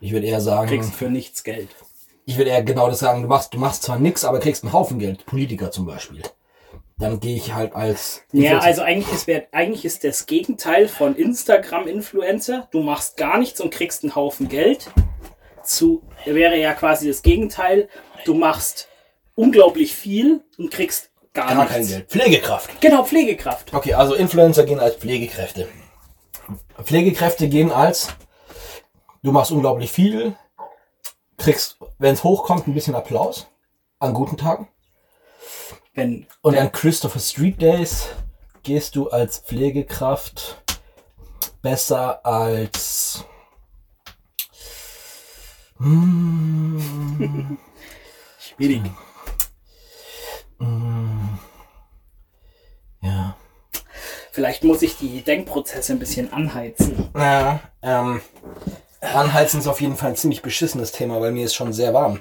Ich 0.00 0.12
würde 0.12 0.26
eher 0.26 0.40
sagen, 0.40 0.68
Kriegst 0.68 0.94
für 0.94 1.10
nichts 1.10 1.42
Geld. 1.42 1.68
Ich 2.26 2.36
würde 2.38 2.50
eher 2.50 2.62
genau 2.62 2.88
das 2.88 3.00
sagen, 3.00 3.22
du 3.22 3.28
machst, 3.28 3.52
du 3.54 3.58
machst 3.58 3.82
zwar 3.82 3.98
nix, 3.98 4.24
aber 4.24 4.40
kriegst 4.40 4.64
einen 4.64 4.72
Haufen 4.72 4.98
Geld. 4.98 5.26
Politiker 5.26 5.70
zum 5.70 5.86
Beispiel. 5.86 6.22
Dann 6.98 7.18
gehe 7.18 7.34
ich 7.36 7.52
halt 7.54 7.74
als 7.74 8.22
Ja, 8.32 8.52
Influencer- 8.52 8.62
also 8.64 8.82
eigentlich 8.82 9.12
ist, 9.12 9.28
eigentlich 9.52 9.84
ist 9.84 10.04
das 10.04 10.26
Gegenteil 10.26 10.86
von 10.88 11.16
Instagram-Influencer. 11.16 12.68
Du 12.70 12.82
machst 12.82 13.16
gar 13.16 13.38
nichts 13.38 13.60
und 13.60 13.70
kriegst 13.70 14.04
einen 14.04 14.14
Haufen 14.14 14.48
Geld. 14.48 14.90
Zu 15.64 16.02
wäre 16.24 16.56
ja 16.58 16.72
quasi 16.74 17.08
das 17.08 17.22
Gegenteil. 17.22 17.88
Du 18.24 18.34
machst 18.34 18.88
unglaublich 19.34 19.94
viel 19.94 20.44
und 20.56 20.70
kriegst 20.70 21.10
gar, 21.32 21.48
gar 21.48 21.54
nichts. 21.56 21.72
kein 21.72 21.86
Geld. 21.88 22.10
Pflegekraft. 22.10 22.80
Genau, 22.80 23.02
Pflegekraft. 23.02 23.74
Okay, 23.74 23.94
also 23.94 24.14
Influencer 24.14 24.64
gehen 24.64 24.78
als 24.78 24.94
Pflegekräfte. 24.96 25.66
Pflegekräfte 26.82 27.48
gehen 27.48 27.70
als 27.72 28.08
du 29.22 29.32
machst 29.32 29.50
unglaublich 29.50 29.90
viel, 29.90 30.34
kriegst, 31.36 31.78
wenn 31.98 32.14
es 32.14 32.24
hochkommt, 32.24 32.66
ein 32.66 32.74
bisschen 32.74 32.94
Applaus 32.94 33.46
an 33.98 34.14
guten 34.14 34.36
Tagen. 34.36 34.68
Wenn 35.94 36.26
Und 36.42 36.56
an 36.56 36.72
Christopher 36.72 37.20
Street 37.20 37.60
Days 37.60 38.08
gehst 38.62 38.96
du 38.96 39.10
als 39.10 39.38
Pflegekraft 39.38 40.62
besser 41.62 42.24
als. 42.24 43.24
Hm, 45.78 47.58
schwierig. 48.38 48.82
ja. 53.02 53.36
Vielleicht 54.32 54.64
muss 54.64 54.82
ich 54.82 54.96
die 54.96 55.22
Denkprozesse 55.22 55.92
ein 55.92 55.98
bisschen 55.98 56.32
anheizen. 56.32 57.08
Ja, 57.14 57.60
ähm, 57.82 58.20
Anheizen 59.04 59.60
ist 59.60 59.66
auf 59.66 59.80
jeden 59.80 59.96
Fall 59.96 60.10
ein 60.10 60.16
ziemlich 60.16 60.42
beschissenes 60.42 60.92
Thema, 60.92 61.20
weil 61.20 61.32
mir 61.32 61.44
ist 61.44 61.54
schon 61.54 61.72
sehr 61.72 61.92
warm. 61.94 62.20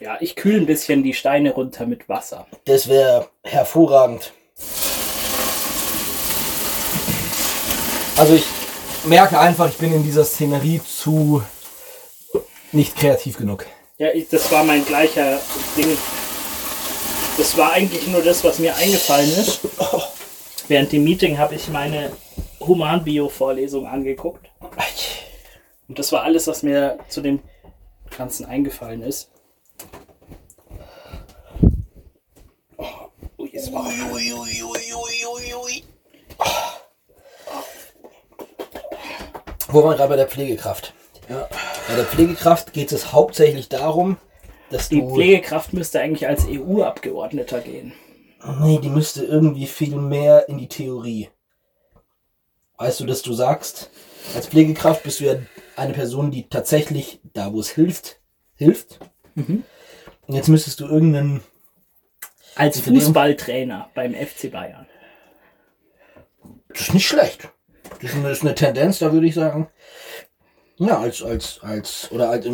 Ja, 0.00 0.16
ich 0.20 0.36
kühle 0.36 0.58
ein 0.58 0.66
bisschen 0.66 1.02
die 1.02 1.14
Steine 1.14 1.52
runter 1.52 1.86
mit 1.86 2.08
Wasser. 2.08 2.46
Das 2.64 2.88
wäre 2.88 3.28
hervorragend. 3.42 4.32
Also 8.16 8.34
ich 8.34 8.44
merke 9.04 9.38
einfach, 9.38 9.68
ich 9.68 9.76
bin 9.76 9.92
in 9.92 10.02
dieser 10.02 10.24
Szenerie 10.24 10.80
zu 10.80 11.42
nicht 12.72 12.96
kreativ 12.96 13.38
genug. 13.38 13.66
Ja, 13.98 14.08
ich, 14.12 14.28
das 14.28 14.50
war 14.52 14.64
mein 14.64 14.84
gleicher 14.84 15.40
Ding. 15.76 15.96
Das 17.36 17.56
war 17.56 17.72
eigentlich 17.72 18.06
nur 18.08 18.22
das, 18.22 18.42
was 18.44 18.58
mir 18.58 18.74
eingefallen 18.76 19.30
ist. 19.30 19.60
Während 20.68 20.92
dem 20.92 21.04
Meeting 21.04 21.38
habe 21.38 21.54
ich 21.54 21.68
meine 21.68 22.12
Humanbio-Vorlesung 22.60 23.86
angeguckt. 23.86 24.47
Und 25.88 25.98
das 25.98 26.12
war 26.12 26.22
alles, 26.22 26.46
was 26.46 26.62
mir 26.62 26.98
zu 27.08 27.22
dem 27.22 27.40
Ganzen 28.16 28.44
eingefallen 28.44 29.02
ist. 29.02 29.30
Oh, 32.76 32.84
ui, 33.38 33.50
es 33.54 33.72
war 33.72 33.86
Wo 39.70 39.82
waren 39.82 39.90
wir 39.90 39.96
gerade 39.96 40.08
bei 40.08 40.16
der 40.16 40.28
Pflegekraft? 40.28 40.94
Bei 41.28 41.94
der 41.94 42.04
Pflegekraft 42.04 42.72
geht 42.72 42.92
es 42.92 43.12
hauptsächlich 43.12 43.68
darum, 43.68 44.16
dass 44.70 44.88
die. 44.88 45.02
Pflegekraft 45.02 45.72
müsste 45.72 46.00
eigentlich 46.00 46.26
als 46.26 46.46
EU-Abgeordneter 46.46 47.60
gehen. 47.60 47.92
Nee, 48.60 48.78
die 48.78 48.88
müsste 48.88 49.24
irgendwie 49.24 49.66
viel 49.66 49.96
mehr 49.96 50.48
in 50.48 50.58
die 50.58 50.68
Theorie. 50.68 51.28
Weißt 52.78 53.00
du, 53.00 53.06
dass 53.06 53.22
du 53.22 53.32
sagst, 53.32 53.90
als 54.34 54.46
Pflegekraft 54.46 55.02
bist 55.02 55.20
du 55.20 55.24
ja 55.24 55.34
eine 55.78 55.92
Person, 55.92 56.30
die 56.30 56.48
tatsächlich 56.48 57.20
da, 57.32 57.52
wo 57.52 57.60
es 57.60 57.70
hilft, 57.70 58.20
hilft. 58.54 59.00
Und 60.26 60.34
jetzt 60.34 60.48
müsstest 60.48 60.80
du 60.80 60.86
irgendeinen. 60.86 61.42
Als 62.54 62.80
Fußballtrainer 62.80 63.90
beim 63.94 64.14
FC 64.14 64.50
Bayern. 64.50 64.86
Das 66.68 66.80
ist 66.82 66.94
nicht 66.94 67.06
schlecht. 67.06 67.48
Das 68.00 68.10
ist 68.10 68.16
eine, 68.16 68.28
das 68.28 68.38
ist 68.38 68.44
eine 68.44 68.54
Tendenz, 68.54 68.98
da 68.98 69.12
würde 69.12 69.26
ich 69.26 69.34
sagen. 69.34 69.68
Ja, 70.76 70.98
als, 70.98 71.22
als, 71.22 71.60
als, 71.62 72.10
oder 72.12 72.30
als 72.30 72.46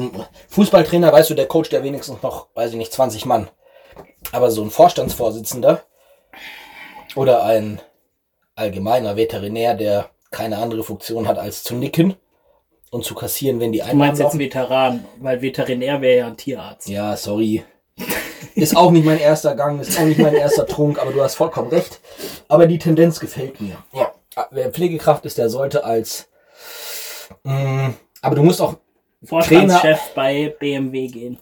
Fußballtrainer, 0.49 1.13
weißt 1.13 1.31
du, 1.31 1.35
der 1.35 1.47
Coach, 1.47 1.71
der 1.71 1.83
wenigstens 1.83 2.23
noch, 2.23 2.49
weiß 2.55 2.71
ich 2.71 2.77
nicht, 2.77 2.93
20 2.93 3.27
Mann. 3.27 3.49
Aber 4.33 4.51
so 4.51 4.63
ein 4.63 4.71
Vorstandsvorsitzender, 4.71 5.85
Oder 7.15 7.45
ein 7.45 7.81
allgemeiner 8.57 9.17
Veterinär, 9.17 9.75
der 9.75 10.11
keine 10.31 10.59
andere 10.59 10.83
Funktion 10.83 11.29
hat, 11.29 11.39
als 11.39 11.63
zu 11.63 11.75
nicken 11.77 12.17
und 12.95 13.05
zu 13.05 13.17
kassieren, 13.17 13.59
wenn 13.59 13.73
die 13.73 13.81
Du 13.81 13.97
meinst 13.97 14.21
jetzt. 14.23 14.39
Veteran, 14.39 15.05
weil 15.19 15.43
Veterinär 15.43 16.01
wäre 16.01 16.19
ja 16.19 16.27
ein 16.29 16.37
Tierarzt. 16.37 16.89
Ja, 16.89 17.17
sorry. 17.17 17.65
Ist 18.55 18.77
auch 18.77 18.93
nicht 18.93 19.05
mein 19.05 19.19
erster 19.19 19.57
Gang, 19.57 19.81
ist 19.81 19.99
auch 19.99 20.05
nicht 20.05 20.21
mein 20.21 20.35
erster 20.35 20.65
Trunk, 20.65 21.01
aber 21.01 21.11
du 21.11 21.21
hast 21.21 21.35
vollkommen 21.35 21.71
recht. 21.71 22.01
Aber 22.47 22.69
die 22.69 22.79
Tendenz 22.79 23.19
gefällt 23.19 23.61
mir. 23.61 23.79
Ja. 23.93 24.13
Wer 24.53 24.71
Pflegekraft 24.71 25.27
ist, 25.27 25.39
der 25.39 25.49
sollte 25.49 25.85
als. 25.85 26.29
Mh, 27.43 27.95
aber 28.23 28.37
du 28.37 28.45
musst 28.45 28.61
auch. 28.61 28.77
Vorstandschef 29.25 30.13
bei 30.15 30.55
BMW 30.61 31.09
gehen. 31.09 31.39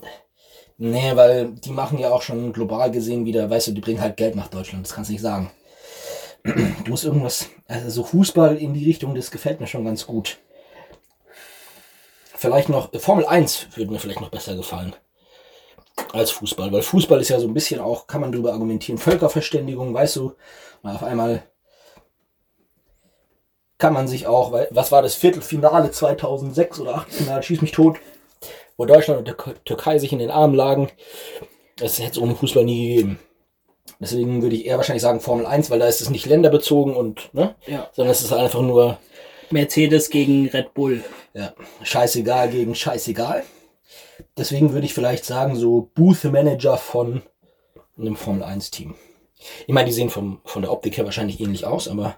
Nee, 0.78 1.12
weil 1.14 1.50
die 1.50 1.70
machen 1.70 1.98
ja 1.98 2.10
auch 2.10 2.22
schon 2.22 2.52
global 2.54 2.90
gesehen 2.90 3.26
wieder, 3.26 3.50
weißt 3.50 3.68
du, 3.68 3.72
die 3.72 3.80
bringen 3.82 4.00
halt 4.00 4.16
Geld 4.16 4.36
nach 4.36 4.48
Deutschland, 4.48 4.86
das 4.86 4.94
kannst 4.94 5.10
du 5.10 5.12
nicht 5.12 5.22
sagen. 5.22 5.50
Du 6.44 6.90
musst 6.90 7.04
irgendwas, 7.04 7.50
also 7.66 7.90
so 7.90 8.04
Fußball 8.04 8.56
in 8.56 8.72
die 8.72 8.86
Richtung, 8.86 9.14
das 9.14 9.30
gefällt 9.30 9.60
mir 9.60 9.66
schon 9.66 9.84
ganz 9.84 10.06
gut. 10.06 10.38
Vielleicht 12.42 12.68
noch, 12.68 12.90
Formel 12.98 13.24
1 13.24 13.68
würde 13.76 13.92
mir 13.92 14.00
vielleicht 14.00 14.20
noch 14.20 14.28
besser 14.28 14.56
gefallen. 14.56 14.96
Als 16.12 16.32
Fußball, 16.32 16.72
weil 16.72 16.82
Fußball 16.82 17.20
ist 17.20 17.28
ja 17.28 17.38
so 17.38 17.46
ein 17.46 17.54
bisschen 17.54 17.78
auch, 17.78 18.08
kann 18.08 18.20
man 18.20 18.32
drüber 18.32 18.52
argumentieren, 18.52 18.98
Völkerverständigung, 18.98 19.94
weißt 19.94 20.16
du, 20.16 20.32
mal 20.82 20.96
auf 20.96 21.04
einmal 21.04 21.44
kann 23.78 23.92
man 23.92 24.08
sich 24.08 24.26
auch, 24.26 24.50
weil, 24.50 24.66
was 24.72 24.90
war 24.90 25.02
das 25.02 25.14
Viertelfinale 25.14 25.92
2006 25.92 26.80
oder 26.80 26.96
Achtelfinale, 26.96 27.44
schieß 27.44 27.62
mich 27.62 27.70
tot, 27.70 27.98
wo 28.76 28.86
Deutschland 28.86 29.20
und 29.20 29.36
Tür- 29.36 29.64
Türkei 29.64 30.00
sich 30.00 30.12
in 30.12 30.18
den 30.18 30.32
Armen 30.32 30.56
lagen. 30.56 30.90
Das 31.76 32.00
hätte 32.00 32.10
es 32.10 32.18
ohne 32.18 32.34
Fußball 32.34 32.64
nie 32.64 32.88
gegeben. 32.88 33.20
Deswegen 34.00 34.42
würde 34.42 34.56
ich 34.56 34.66
eher 34.66 34.78
wahrscheinlich 34.78 35.02
sagen 35.02 35.20
Formel 35.20 35.46
1, 35.46 35.70
weil 35.70 35.78
da 35.78 35.86
ist 35.86 36.00
es 36.00 36.10
nicht 36.10 36.26
länderbezogen 36.26 36.96
und, 36.96 37.32
ne? 37.34 37.54
Ja. 37.66 37.88
Sondern 37.92 38.10
es 38.10 38.22
ist 38.22 38.32
einfach 38.32 38.62
nur, 38.62 38.98
Mercedes 39.52 40.10
gegen 40.10 40.48
Red 40.48 40.74
Bull. 40.74 41.04
ja, 41.34 41.52
scheißegal 41.82 42.48
gegen 42.50 42.74
scheißegal. 42.74 43.44
Deswegen 44.36 44.72
würde 44.72 44.86
ich 44.86 44.94
vielleicht 44.94 45.24
sagen, 45.24 45.56
so 45.56 45.90
Booth 45.94 46.24
Manager 46.24 46.76
von 46.78 47.22
einem 47.98 48.16
Formel 48.16 48.42
1 48.44 48.70
Team. 48.70 48.94
Ich 49.66 49.74
meine, 49.74 49.86
die 49.86 49.92
sehen 49.92 50.08
vom, 50.10 50.40
von 50.44 50.62
der 50.62 50.72
Optik 50.72 50.96
her 50.96 51.04
wahrscheinlich 51.04 51.40
ähnlich 51.40 51.66
aus, 51.66 51.88
aber 51.88 52.16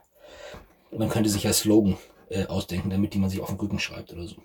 man 0.91 1.09
könnte 1.09 1.31
sich 1.31 1.43
ja 1.45 1.53
Slogan 1.53 1.97
äh, 2.29 2.47
ausdenken, 2.47 2.91
damit 2.91 3.15
die 3.15 3.19
man 3.19 3.31
sich 3.31 3.41
auf 3.41 3.49
den 3.49 3.59
Rücken 3.59 3.79
schreibt 3.79 4.13
oder 4.13 4.27
so. 4.27 4.37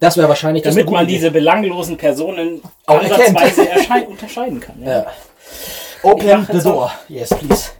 Das 0.00 0.16
wäre 0.16 0.28
wahrscheinlich 0.28 0.62
das 0.62 0.74
Damit 0.74 0.82
eine 0.82 0.90
gute 0.90 0.96
man 0.96 1.04
Idee. 1.06 1.14
diese 1.14 1.30
belanglosen 1.30 1.96
Personen 1.96 2.60
Auch 2.86 3.00
ansatzweise 3.00 3.68
erschei- 3.68 4.06
unterscheiden 4.06 4.60
kann. 4.60 4.80
Ja. 4.82 4.88
Ja. 5.02 5.06
Open 6.02 6.46
the 6.52 6.60
door. 6.62 6.92
Yes, 7.08 7.30
please. 7.30 7.70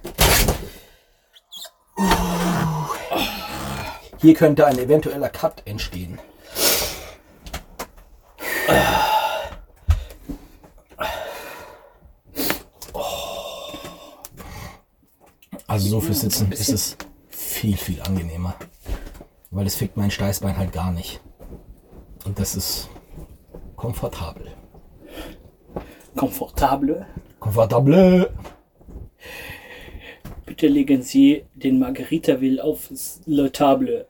Hier 4.27 4.35
könnte 4.35 4.67
ein 4.67 4.77
eventueller 4.77 5.29
Cut 5.29 5.63
entstehen. 5.67 6.19
Also 15.69 15.89
so 15.89 16.01
fürs 16.01 16.23
Sitzen 16.23 16.51
ist 16.51 16.71
es 16.71 16.97
viel, 17.29 17.77
viel 17.77 18.03
angenehmer. 18.03 18.57
Weil 19.53 19.69
es 19.69 19.77
fickt 19.77 19.97
mein 19.97 20.11
Steißbein 20.11 20.57
halt 20.57 20.73
gar 20.73 20.91
nicht. 20.91 21.21
Und 22.25 22.41
das 22.41 22.57
ist 22.57 22.89
komfortabel. 23.77 24.51
Komfortable. 26.17 27.07
Komfortable. 27.39 28.35
Bitte 30.47 30.67
legen 30.67 31.03
Sie 31.03 31.45
den 31.55 31.79
Margaritaville 31.79 32.65
auf 32.65 32.91
Le 33.27 33.53
Table. 33.53 34.09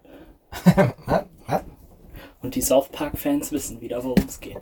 Und 2.43 2.55
die 2.55 2.63
South 2.63 2.89
Park-Fans 2.91 3.51
wissen 3.53 3.81
wieder, 3.81 4.05
worum 4.05 4.25
es 4.27 4.39
geht. 4.41 4.57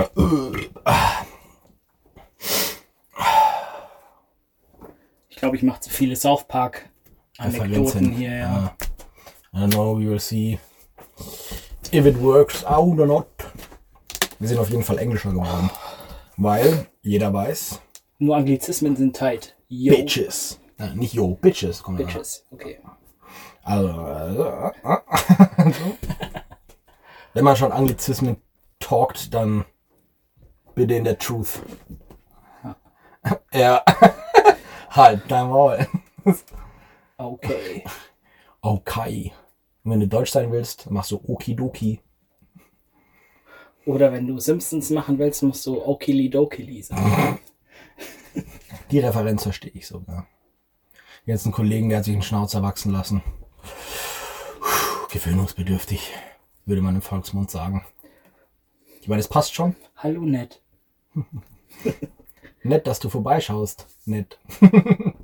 Ich 5.29 5.37
glaube, 5.37 5.57
ich 5.57 5.63
mache 5.63 5.81
zu 5.81 5.91
viele 5.91 6.17
South 6.17 6.45
Park-Anekdoten 6.49 8.13
hier. 8.13 8.37
Ja. 8.37 8.77
I 9.53 9.57
don't 9.59 9.71
know, 9.73 9.99
we 9.99 10.09
will 10.09 10.21
see 10.21 10.59
if 11.93 12.07
it 12.07 12.21
works 12.21 12.65
out 12.65 12.99
or 12.99 13.07
not. 13.07 13.27
Wir 14.39 14.49
sind 14.49 14.59
auf 14.59 14.71
jeden 14.71 14.83
Fall 14.83 14.99
englischer 14.99 15.31
geworden. 15.31 15.71
Weil 16.37 16.87
jeder 17.03 17.33
weiß, 17.33 17.81
Nur 18.19 18.37
Anglizismen 18.37 18.97
sind 18.97 19.17
tight. 19.17 19.55
Yo, 19.69 19.95
Bitches. 19.95 20.59
Äh, 20.79 20.95
nicht 20.95 21.15
yo, 21.15 21.35
Bitches. 21.41 21.83
Kommt 21.83 22.01
da. 22.01 22.05
Bitches. 22.05 22.47
Okay. 22.51 22.79
Also, 23.65 23.89
äh, 23.89 24.31
äh, 24.31 25.73
so. 25.73 25.99
Wenn 27.33 27.45
man 27.45 27.57
schon 27.57 27.73
Anglizismen 27.73 28.37
talkt, 28.79 29.33
dann 29.33 29.65
bitte 30.75 30.95
in 30.95 31.05
der 31.05 31.19
Truth. 31.19 31.63
Ja. 33.53 33.83
halt 34.91 35.23
dein 35.29 35.49
Maul. 35.49 35.87
Okay. 37.17 37.85
Okay. 38.61 39.33
Und 39.83 39.91
wenn 39.91 40.01
du 40.01 40.09
Deutsch 40.09 40.31
sein 40.31 40.53
willst, 40.53 40.91
machst 40.91 41.11
du 41.11 41.21
Okidoki. 41.27 42.01
Oder 43.87 44.13
wenn 44.13 44.27
du 44.27 44.39
Simpsons 44.39 44.91
machen 44.91 45.19
willst, 45.19 45.43
musst 45.43 45.67
du 45.67 45.85
Okili 45.85 46.31
Dokili 46.31 46.83
sagen. 46.83 47.39
Die 48.91 48.99
Referenz 48.99 49.43
verstehe 49.43 49.73
ich 49.75 49.87
sogar. 49.87 50.27
Jetzt 51.27 51.47
ein 51.47 51.53
Kollegen, 51.53 51.89
der 51.89 51.99
hat 51.99 52.05
sich 52.05 52.15
einen 52.15 52.23
Schnauzer 52.23 52.63
wachsen 52.63 52.93
lassen. 52.93 53.23
Gewöhnungsbedürftig, 55.11 56.13
würde 56.67 56.83
man 56.83 56.97
im 56.97 57.03
Volksmund 57.03 57.51
sagen. 57.51 57.85
Ich 59.01 59.09
meine, 59.09 59.21
das 59.21 59.29
passt 59.29 59.55
schon. 59.55 59.77
Hallo 59.97 60.23
nett. 60.23 60.63
Nett, 62.63 62.87
dass 62.87 62.99
du 62.99 63.11
vorbeischaust. 63.11 63.87
Nett. 64.07 64.39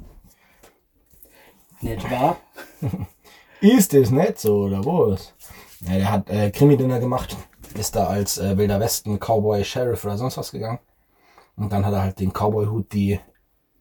Nett 1.81 2.11
war? 2.11 2.37
Ist 3.61 3.95
es 3.95 4.11
nicht 4.11 4.39
so, 4.39 4.65
oder 4.65 4.85
was? 4.85 5.35
Ja, 5.81 5.97
der 5.97 6.13
hat 6.13 6.29
äh, 6.31 6.51
Krimi-Dinner 6.51 7.01
gemacht. 7.01 7.37
Ist 7.75 7.97
da 7.97 8.07
als 8.07 8.37
äh, 8.39 8.59
Wilder 8.59 8.81
Westen 8.81 9.19
Cowboy 9.19 9.65
Sheriff 9.65 10.05
oder 10.05 10.19
sonst 10.19 10.37
was 10.37 10.53
gegangen. 10.53 10.81
Und 11.57 11.73
dann 11.73 11.87
hat 11.87 11.95
er 11.95 12.03
halt 12.03 12.21
den 12.21 12.33
Cowboy-Hut, 12.33 12.93
die 12.93 13.19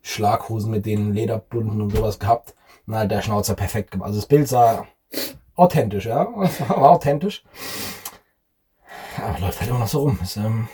Schlaghosen 0.02 0.72
mit 0.72 0.86
den 0.86 1.14
Lederbunden 1.14 1.82
und 1.82 1.92
sowas 1.92 2.20
gehabt. 2.20 2.56
Und 2.90 3.08
der 3.08 3.22
Schnauzer 3.22 3.54
perfekt 3.54 3.92
gemacht. 3.92 4.08
Also 4.08 4.20
das 4.20 4.28
Bild 4.28 4.48
sah 4.48 4.88
authentisch, 5.54 6.08
ja. 6.08 6.26
War 6.70 6.90
authentisch. 6.90 7.44
Aber 9.16 9.38
läuft 9.38 9.60
halt 9.60 9.70
immer 9.70 9.78
noch 9.78 9.88
so 9.88 10.00
rum. 10.00 10.18
Ist 10.24 10.38
ähm, 10.38 10.68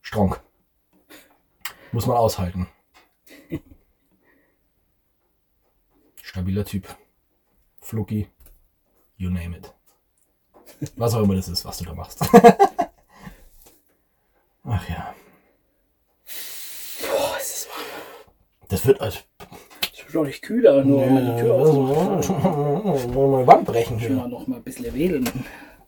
strong. 0.00 0.36
Muss 1.90 2.06
man 2.06 2.16
aushalten. 2.16 2.68
Stabiler 6.22 6.64
Typ. 6.64 6.86
Fluki. 7.80 8.28
You 9.16 9.28
name 9.28 9.56
it. 9.56 9.74
Was 10.94 11.14
auch 11.14 11.22
immer 11.22 11.34
das 11.34 11.48
ist, 11.48 11.64
was 11.64 11.78
du 11.78 11.84
da 11.84 11.94
machst. 11.94 12.20
Ach 14.62 14.88
ja. 14.88 15.12
Boah, 17.00 17.36
ist 17.38 17.66
das 17.66 17.68
warm. 17.68 17.84
Das 18.68 18.86
wird 18.86 19.00
als. 19.00 19.24
Wird 20.14 20.26
nicht 20.26 20.42
kühler, 20.42 20.84
nur 20.84 21.00
wenn 21.00 21.14
man 21.14 21.36
die 21.36 21.42
Tür 21.42 21.54
aufmacht. 21.54 22.28
Mal 23.14 23.46
Wand 23.46 23.64
brechen 23.64 23.96
mal 23.96 24.06
hier. 24.06 24.28
noch 24.28 24.46
mal 24.46 24.56
ein 24.56 24.62
bisschen 24.62 24.94
wählen. 24.94 25.28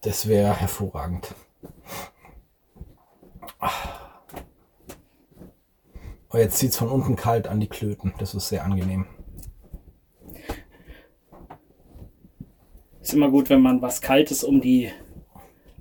Das 0.01 0.29
wäre 0.29 0.55
hervorragend. 0.55 1.35
Oh, 6.33 6.37
jetzt 6.39 6.59
zieht 6.59 6.71
es 6.71 6.77
von 6.77 6.89
unten 6.89 7.15
kalt 7.15 7.47
an 7.47 7.61
die 7.61 7.69
Klöten. 7.69 8.15
Das 8.19 8.35
ist 8.35 8.49
sehr 8.49 8.65
angenehm. 8.65 9.07
Ist 13.01 13.15
immer 13.15 13.31
gut, 13.31 13.49
wenn 13.49 13.61
man 13.61 13.81
was 13.81 14.01
Kaltes 14.01 14.43
um 14.43 14.61
die 14.61 14.91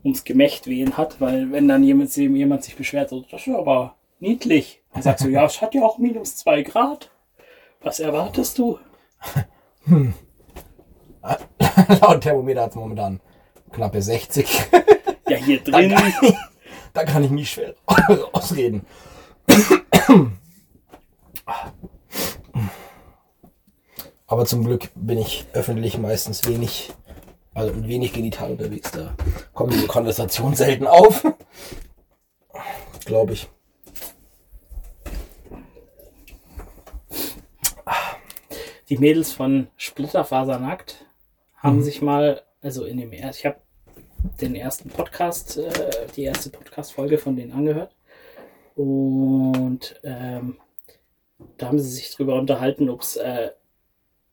ums 0.04 0.24
Gemächt 0.24 0.68
wehen 0.68 0.98
hat, 0.98 1.20
weil 1.20 1.52
wenn 1.52 1.68
dann 1.68 1.84
jemand, 1.84 2.16
jemand 2.16 2.64
sich 2.64 2.76
beschwert, 2.76 3.10
so, 3.10 3.26
das 3.32 3.48
ist 3.48 3.56
aber 3.56 3.96
niedlich. 4.20 4.84
Dann 4.94 5.02
sagst 5.02 5.26
du, 5.26 5.30
ja, 5.30 5.46
es 5.46 5.62
hat 5.62 5.74
ja 5.74 5.84
auch 5.84 5.98
minus 5.98 6.36
zwei 6.36 6.62
Grad. 6.62 7.10
Was 7.86 8.00
erwartest 8.00 8.58
du? 8.58 8.80
Laut 12.02 12.22
Thermometer 12.22 12.64
hat 12.64 12.72
es 12.72 12.76
momentan 12.76 13.22
knappe 13.72 14.02
60. 14.02 14.48
Ja, 15.28 15.38
hier 15.38 15.60
Da 15.64 15.72
drin. 15.72 15.90
kann 15.90 16.08
ich, 16.22 16.34
da 16.94 17.04
kann 17.04 17.24
ich 17.24 17.32
mich 17.32 17.50
schwer 17.50 17.74
ausreden. 18.32 18.86
Aber 24.28 24.46
zum 24.46 24.64
Glück 24.66 24.90
bin 24.94 25.18
ich 25.18 25.48
öffentlich 25.54 25.98
meistens 25.98 26.48
wenig, 26.48 26.94
also 27.56 27.74
mit 27.74 27.88
wenig 27.88 28.14
genital 28.14 28.52
unterwegs. 28.52 28.92
Da 28.92 29.16
kommt 29.54 29.74
diese 29.74 29.88
Konversation 29.88 30.54
selten 30.56 30.86
auf. 30.86 31.26
Glaube 33.06 33.34
ich. 33.34 33.50
Die 38.90 38.98
Mädels 38.98 39.32
von 39.32 39.68
Splitterfasernackt 39.78 41.06
haben 41.58 41.78
Mhm. 41.78 41.82
sich 41.84 42.02
mal, 42.02 42.44
also 42.62 42.86
in 42.86 42.98
dem 42.98 43.12
ersten, 43.12 43.40
ich 43.40 43.46
habe 43.46 43.62
den 44.42 44.56
ersten 44.56 44.90
Podcast, 44.90 45.58
äh, 45.58 45.72
die 46.16 46.24
erste 46.24 46.50
Podcast-Folge 46.50 47.18
von 47.18 47.36
denen 47.36 47.52
angehört. 47.52 47.96
Und 48.76 50.00
ähm, 50.04 50.58
da 51.58 51.68
haben 51.68 51.80
sie 51.80 51.90
sich 51.90 52.14
drüber 52.16 52.36
unterhalten, 52.36 52.90
ob 52.90 53.02
es 53.02 53.16
äh, 53.18 53.52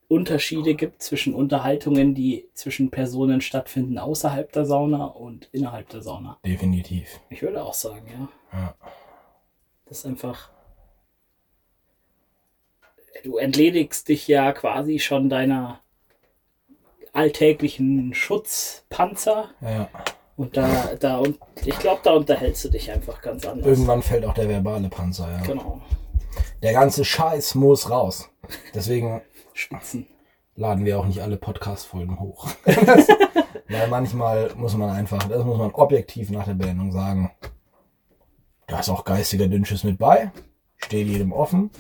Unterschiede 0.09 0.75
gibt 0.75 1.03
zwischen 1.03 1.33
Unterhaltungen, 1.35 2.15
die 2.15 2.49
zwischen 2.53 2.91
Personen 2.91 3.41
stattfinden 3.41 3.99
außerhalb 3.99 4.53
der 4.53 4.67
Sauna 4.67 5.07
und 5.07 5.49
innerhalb 5.53 5.89
der 5.89 6.03
Sauna. 6.03 6.39
Definitiv. 6.45 7.21
Ich 7.31 7.41
würde 7.41 7.63
auch 7.65 7.73
sagen, 7.75 8.07
ja. 8.53 8.59
Ja. 8.59 8.75
Das 9.87 9.99
ist 10.01 10.07
einfach. 10.07 10.51
Du 13.25 13.37
entledigst 13.37 14.09
dich 14.09 14.27
ja 14.27 14.53
quasi 14.53 14.99
schon 14.99 15.29
deiner 15.29 15.81
alltäglichen 17.13 18.15
Schutzpanzer 18.15 19.51
ja. 19.61 19.89
und 20.37 20.57
da, 20.57 20.95
da 20.99 21.19
und 21.19 21.39
ich 21.65 21.79
glaube, 21.79 22.01
da 22.03 22.13
unterhältst 22.13 22.65
du 22.65 22.71
dich 22.71 22.91
einfach 22.91 23.21
ganz 23.21 23.47
anders. 23.47 23.67
Irgendwann 23.67 24.03
fällt 24.03 24.25
auch 24.25 24.35
der 24.35 24.49
verbale 24.49 24.89
Panzer, 24.89 25.31
ja. 25.31 25.43
Genau. 25.43 25.83
Der 26.63 26.73
ganze 26.73 27.05
Scheiß 27.05 27.55
muss 27.55 27.91
raus. 27.91 28.31
Deswegen 28.75 29.21
Spitzen. 29.53 30.07
laden 30.55 30.85
wir 30.85 30.99
auch 30.99 31.07
nicht 31.07 31.21
alle 31.21 31.37
Podcast-Folgen 31.37 32.19
hoch. 32.19 32.49
Weil 33.69 33.89
manchmal 33.89 34.55
muss 34.55 34.77
man 34.77 34.91
einfach, 34.91 35.23
das 35.25 35.45
muss 35.45 35.59
man 35.59 35.71
objektiv 35.73 36.31
nach 36.31 36.45
der 36.45 36.55
Beendung 36.55 36.93
sagen, 36.93 37.31
da 38.67 38.81
ist 38.81 38.89
auch 38.89 39.05
geistiger 39.05 39.49
Dünnschiss 39.49 39.85
mit 39.85 39.99
bei. 39.99 40.33
Steht 40.77 41.07
jedem 41.07 41.33
offen. 41.33 41.71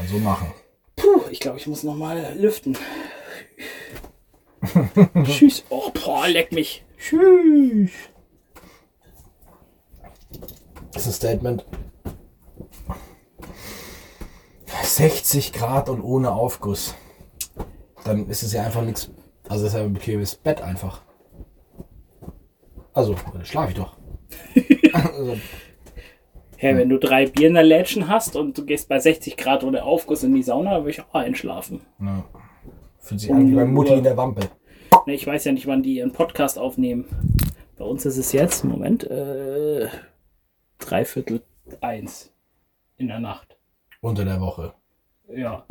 Man 0.00 0.08
so 0.08 0.18
machen. 0.18 0.50
Puh, 0.96 1.20
ich 1.30 1.40
glaube, 1.40 1.58
ich 1.58 1.66
muss 1.66 1.82
noch 1.82 1.94
mal 1.94 2.34
lüften. 2.34 2.74
Tschüss. 5.24 5.62
Oh, 5.68 5.90
boah, 5.90 6.26
leck 6.26 6.52
mich. 6.52 6.86
Tschüss. 6.96 7.90
Das 10.92 11.02
ist 11.02 11.08
ein 11.08 11.12
Statement. 11.12 11.66
60 14.82 15.52
Grad 15.52 15.90
und 15.90 16.00
ohne 16.00 16.32
Aufguss. 16.32 16.94
Dann 18.04 18.26
ist 18.30 18.42
es 18.42 18.54
ja 18.54 18.62
einfach 18.64 18.82
nichts. 18.82 19.10
Also 19.50 19.64
das 19.64 19.74
ist 19.74 19.78
ja 19.78 19.84
ein 19.84 19.92
bequemes 19.92 20.34
Bett 20.34 20.62
einfach. 20.62 21.02
Also, 22.94 23.16
dann 23.34 23.44
schlafe 23.44 23.72
ich 23.72 23.76
doch. 23.76 23.98
also, 24.94 25.36
Hey, 26.62 26.76
wenn 26.76 26.90
du 26.90 26.98
drei 26.98 27.24
Bier 27.24 27.48
in 27.48 27.54
der 27.54 27.62
Lädchen 27.62 28.06
hast 28.06 28.36
und 28.36 28.58
du 28.58 28.66
gehst 28.66 28.86
bei 28.90 28.98
60 28.98 29.38
Grad 29.38 29.64
ohne 29.64 29.82
Aufguss 29.82 30.24
in 30.24 30.34
die 30.34 30.42
Sauna, 30.42 30.72
dann 30.74 30.80
würde 30.82 30.90
ich 30.90 31.00
auch 31.00 31.14
einschlafen. 31.14 31.80
ja. 31.98 32.22
Fühlt 32.98 33.18
sich 33.22 33.32
an 33.32 33.50
wie 33.50 33.54
bei 33.54 33.64
Mutti 33.64 33.94
in 33.94 34.04
der 34.04 34.14
Wampe. 34.18 34.42
Ne, 35.06 35.14
Ich 35.14 35.26
weiß 35.26 35.46
ja 35.46 35.52
nicht, 35.52 35.66
wann 35.66 35.82
die 35.82 35.94
ihren 35.94 36.12
Podcast 36.12 36.58
aufnehmen. 36.58 37.06
Bei 37.78 37.86
uns 37.86 38.04
ist 38.04 38.18
es 38.18 38.32
jetzt, 38.32 38.62
Moment, 38.62 39.04
äh, 39.10 39.88
dreiviertel 40.78 41.40
eins 41.80 42.30
in 42.98 43.08
der 43.08 43.20
Nacht. 43.20 43.56
Unter 44.02 44.26
der 44.26 44.38
Woche. 44.38 44.74
Ja, 45.34 45.64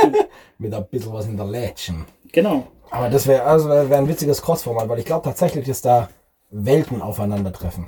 Mit 0.58 0.74
ein 0.74 0.84
bisschen 0.88 1.12
was 1.12 1.28
in 1.28 1.36
der 1.36 1.46
Lädchen. 1.46 2.06
genau. 2.32 2.66
Aber 2.90 3.08
das 3.08 3.28
wäre 3.28 3.44
also 3.44 3.68
wär 3.68 3.96
ein 3.98 4.08
witziges 4.08 4.42
Crossformat, 4.42 4.88
weil 4.88 4.98
ich 4.98 5.04
glaube 5.04 5.22
tatsächlich, 5.22 5.64
dass 5.68 5.80
da 5.80 6.08
Welten 6.50 7.02
aufeinandertreffen. 7.02 7.86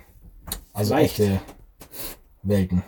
Also 0.72 0.94
Vielleicht. 0.94 1.18
echte 1.18 1.40
Welten. 2.48 2.82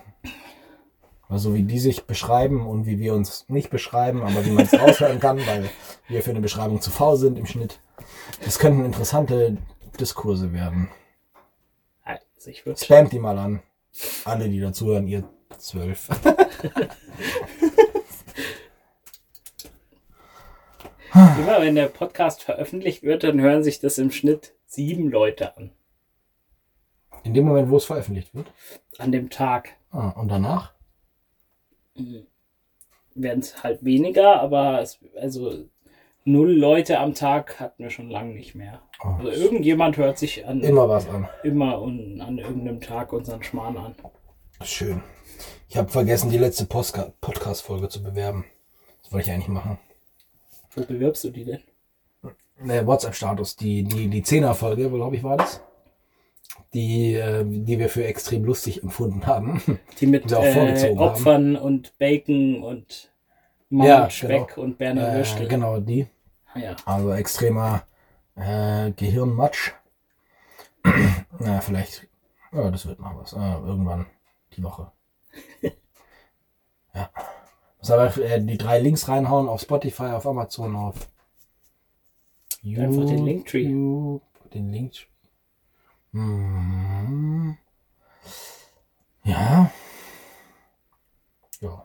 Also 1.29 1.55
wie 1.55 1.62
die 1.62 1.79
sich 1.79 2.05
beschreiben 2.05 2.66
und 2.66 2.87
wie 2.87 2.99
wir 2.99 3.14
uns 3.14 3.44
nicht 3.49 3.71
beschreiben, 3.71 4.23
aber 4.23 4.44
wie 4.47 4.51
man 4.51 4.64
es 4.64 4.79
raushören 4.79 5.21
kann, 5.21 5.38
weil 5.47 5.68
wir 6.09 6.23
für 6.23 6.31
eine 6.31 6.40
Beschreibung 6.40 6.81
zu 6.81 6.90
faul 6.90 7.16
sind 7.16 7.38
im 7.38 7.47
Schnitt. 7.47 7.81
Das 8.44 8.59
könnten 8.59 8.85
interessante 8.85 9.59
Diskurse 10.01 10.53
werden. 10.53 10.88
Also 12.05 12.51
ich 12.51 12.64
würde 12.64 12.83
Spamt 12.83 13.12
die 13.12 13.18
mal 13.18 13.38
an. 13.38 13.62
Alle, 14.25 14.49
die 14.49 14.61
dazuhören, 14.61 15.07
ihr 15.09 15.25
zwölf. 15.59 16.09
immer, 21.49 21.61
wenn 21.62 21.75
der 21.75 21.87
Podcast 21.87 22.42
veröffentlicht 22.42 23.03
wird, 23.03 23.25
dann 23.25 23.40
hören 23.40 23.62
sich 23.62 23.81
das 23.81 23.99
im 23.99 24.11
Schnitt 24.11 24.55
sieben 24.66 25.11
Leute 25.11 25.57
an. 25.57 25.71
In 27.24 27.35
dem 27.35 27.44
Moment, 27.46 27.70
wo 27.70 27.76
es 27.76 27.85
veröffentlicht 27.85 28.35
wird. 28.35 28.50
An 28.98 29.12
dem 29.12 29.31
Tag 29.31 29.70
Ah, 29.90 30.11
und 30.11 30.28
danach? 30.28 30.72
werden 33.14 33.40
es 33.40 33.62
halt 33.64 33.85
weniger, 33.85 34.40
aber 34.40 34.81
es, 34.81 34.98
also 35.20 35.64
null 36.24 36.52
Leute 36.52 36.98
am 37.00 37.14
Tag 37.14 37.59
hatten 37.59 37.83
wir 37.83 37.90
schon 37.90 38.09
lange 38.11 38.35
nicht 38.35 38.54
mehr. 38.54 38.81
Oh, 39.02 39.09
Also 39.18 39.31
irgendjemand 39.31 39.96
hört 39.96 40.18
sich 40.18 40.46
an 40.46 40.61
immer 40.61 40.88
was 40.88 41.09
an. 41.09 41.28
immer 41.42 41.81
und 41.81 42.20
an 42.20 42.38
irgendeinem 42.38 42.81
Tag 42.81 43.12
unseren 43.12 43.42
Schmarrn 43.42 43.76
an. 43.76 43.94
Schön. 44.62 45.02
Ich 45.68 45.76
habe 45.76 45.88
vergessen, 45.88 46.31
die 46.31 46.38
letzte 46.38 46.66
Podcast-Folge 46.66 47.88
zu 47.88 48.02
bewerben. 48.02 48.44
Das 49.02 49.12
wollte 49.12 49.28
ich 49.28 49.35
eigentlich 49.35 49.48
machen. 49.48 49.78
Wo 50.74 50.85
bewirbst 50.85 51.24
du 51.24 51.31
die 51.31 51.44
denn? 51.44 51.62
Ne, 52.61 52.87
WhatsApp-Status, 52.87 53.57
die, 53.57 53.85
die, 53.85 54.09
die 54.09 54.22
10er-Folge, 54.22 54.88
glaube 54.90 55.16
ich, 55.16 55.22
war 55.24 55.37
das. 55.37 55.61
Die, 56.74 57.14
äh, 57.14 57.44
die 57.46 57.78
wir 57.78 57.88
für 57.88 58.04
extrem 58.04 58.44
lustig 58.44 58.83
empfunden 58.83 59.26
haben. 59.26 59.62
Die 60.00 60.07
mit 60.07 60.31
äh, 60.31 60.94
Opfern 60.96 61.57
und 61.57 61.96
Bacon 61.98 62.62
und 62.62 63.11
Mammutspeck 63.70 64.59
und 64.59 64.76
Berner 64.76 65.12
äh, 65.12 65.16
Würstel. 65.16 65.48
genau, 65.48 65.81
die. 65.81 66.07
Ah, 66.52 66.59
ja. 66.59 66.76
Also 66.85 67.12
extremer 67.12 67.85
äh, 68.35 68.90
Gehirnmatsch. 68.92 69.72
Na, 71.38 71.61
vielleicht. 71.61 72.07
Ja, 72.52 72.70
das 72.70 72.87
wird 72.87 73.00
noch 73.00 73.18
was. 73.18 73.33
Äh, 73.33 73.66
irgendwann 73.66 74.07
die 74.57 74.62
Woche. 74.62 74.92
ja. 76.94 77.11
Muss 77.78 77.90
aber 77.90 78.16
äh, 78.18 78.42
die 78.42 78.59
drei 78.59 78.78
Links 78.78 79.09
reinhauen 79.09 79.48
auf 79.48 79.61
Spotify, 79.61 80.04
auf 80.04 80.26
Amazon, 80.26 80.76
auf 80.76 81.09
Einfach 82.64 83.07
den 83.07 83.24
Linktree. 83.24 83.64
Den 84.52 84.72
Linktree. 84.72 85.07
Mhm. 86.12 87.57
Ja. 89.25 89.71
Ja. 91.61 91.85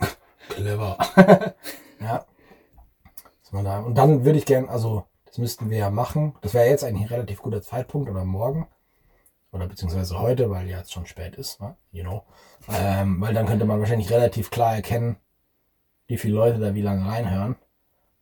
Clever. 0.48 0.96
ja. 2.00 2.24
Da- 3.52 3.80
Und 3.80 3.94
dann 3.96 4.24
würde 4.24 4.38
ich 4.38 4.46
gern, 4.46 4.68
also, 4.68 5.04
das 5.26 5.38
müssten 5.38 5.70
wir 5.70 5.78
ja 5.78 5.90
machen. 5.90 6.34
Das 6.42 6.54
wäre 6.54 6.66
jetzt 6.68 6.82
eigentlich 6.84 7.04
ein 7.04 7.14
relativ 7.14 7.40
guter 7.40 7.62
Zeitpunkt 7.62 8.10
oder 8.10 8.24
morgen. 8.24 8.66
Oder 9.52 9.68
beziehungsweise 9.68 10.18
heute, 10.18 10.50
weil 10.50 10.68
ja 10.68 10.78
jetzt 10.78 10.92
schon 10.92 11.06
spät 11.06 11.36
ist, 11.36 11.60
ne? 11.60 11.76
you 11.92 12.02
know. 12.04 12.24
Ähm, 12.68 13.20
weil 13.20 13.34
dann 13.34 13.46
könnte 13.46 13.64
man 13.66 13.80
wahrscheinlich 13.80 14.10
relativ 14.10 14.50
klar 14.50 14.74
erkennen, 14.74 15.16
wie 16.08 16.18
viele 16.18 16.34
Leute 16.34 16.58
da 16.60 16.74
wie 16.74 16.82
lange 16.82 17.06
reinhören 17.10 17.56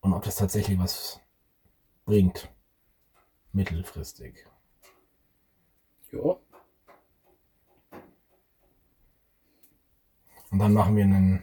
und 0.00 0.14
ob 0.14 0.24
das 0.24 0.36
tatsächlich 0.36 0.78
was 0.78 1.20
bringt. 2.06 2.50
Mittelfristig. 3.52 4.46
Jo. 6.10 6.40
Und 10.50 10.58
dann 10.58 10.72
machen 10.72 10.96
wir 10.96 11.04
einen. 11.04 11.42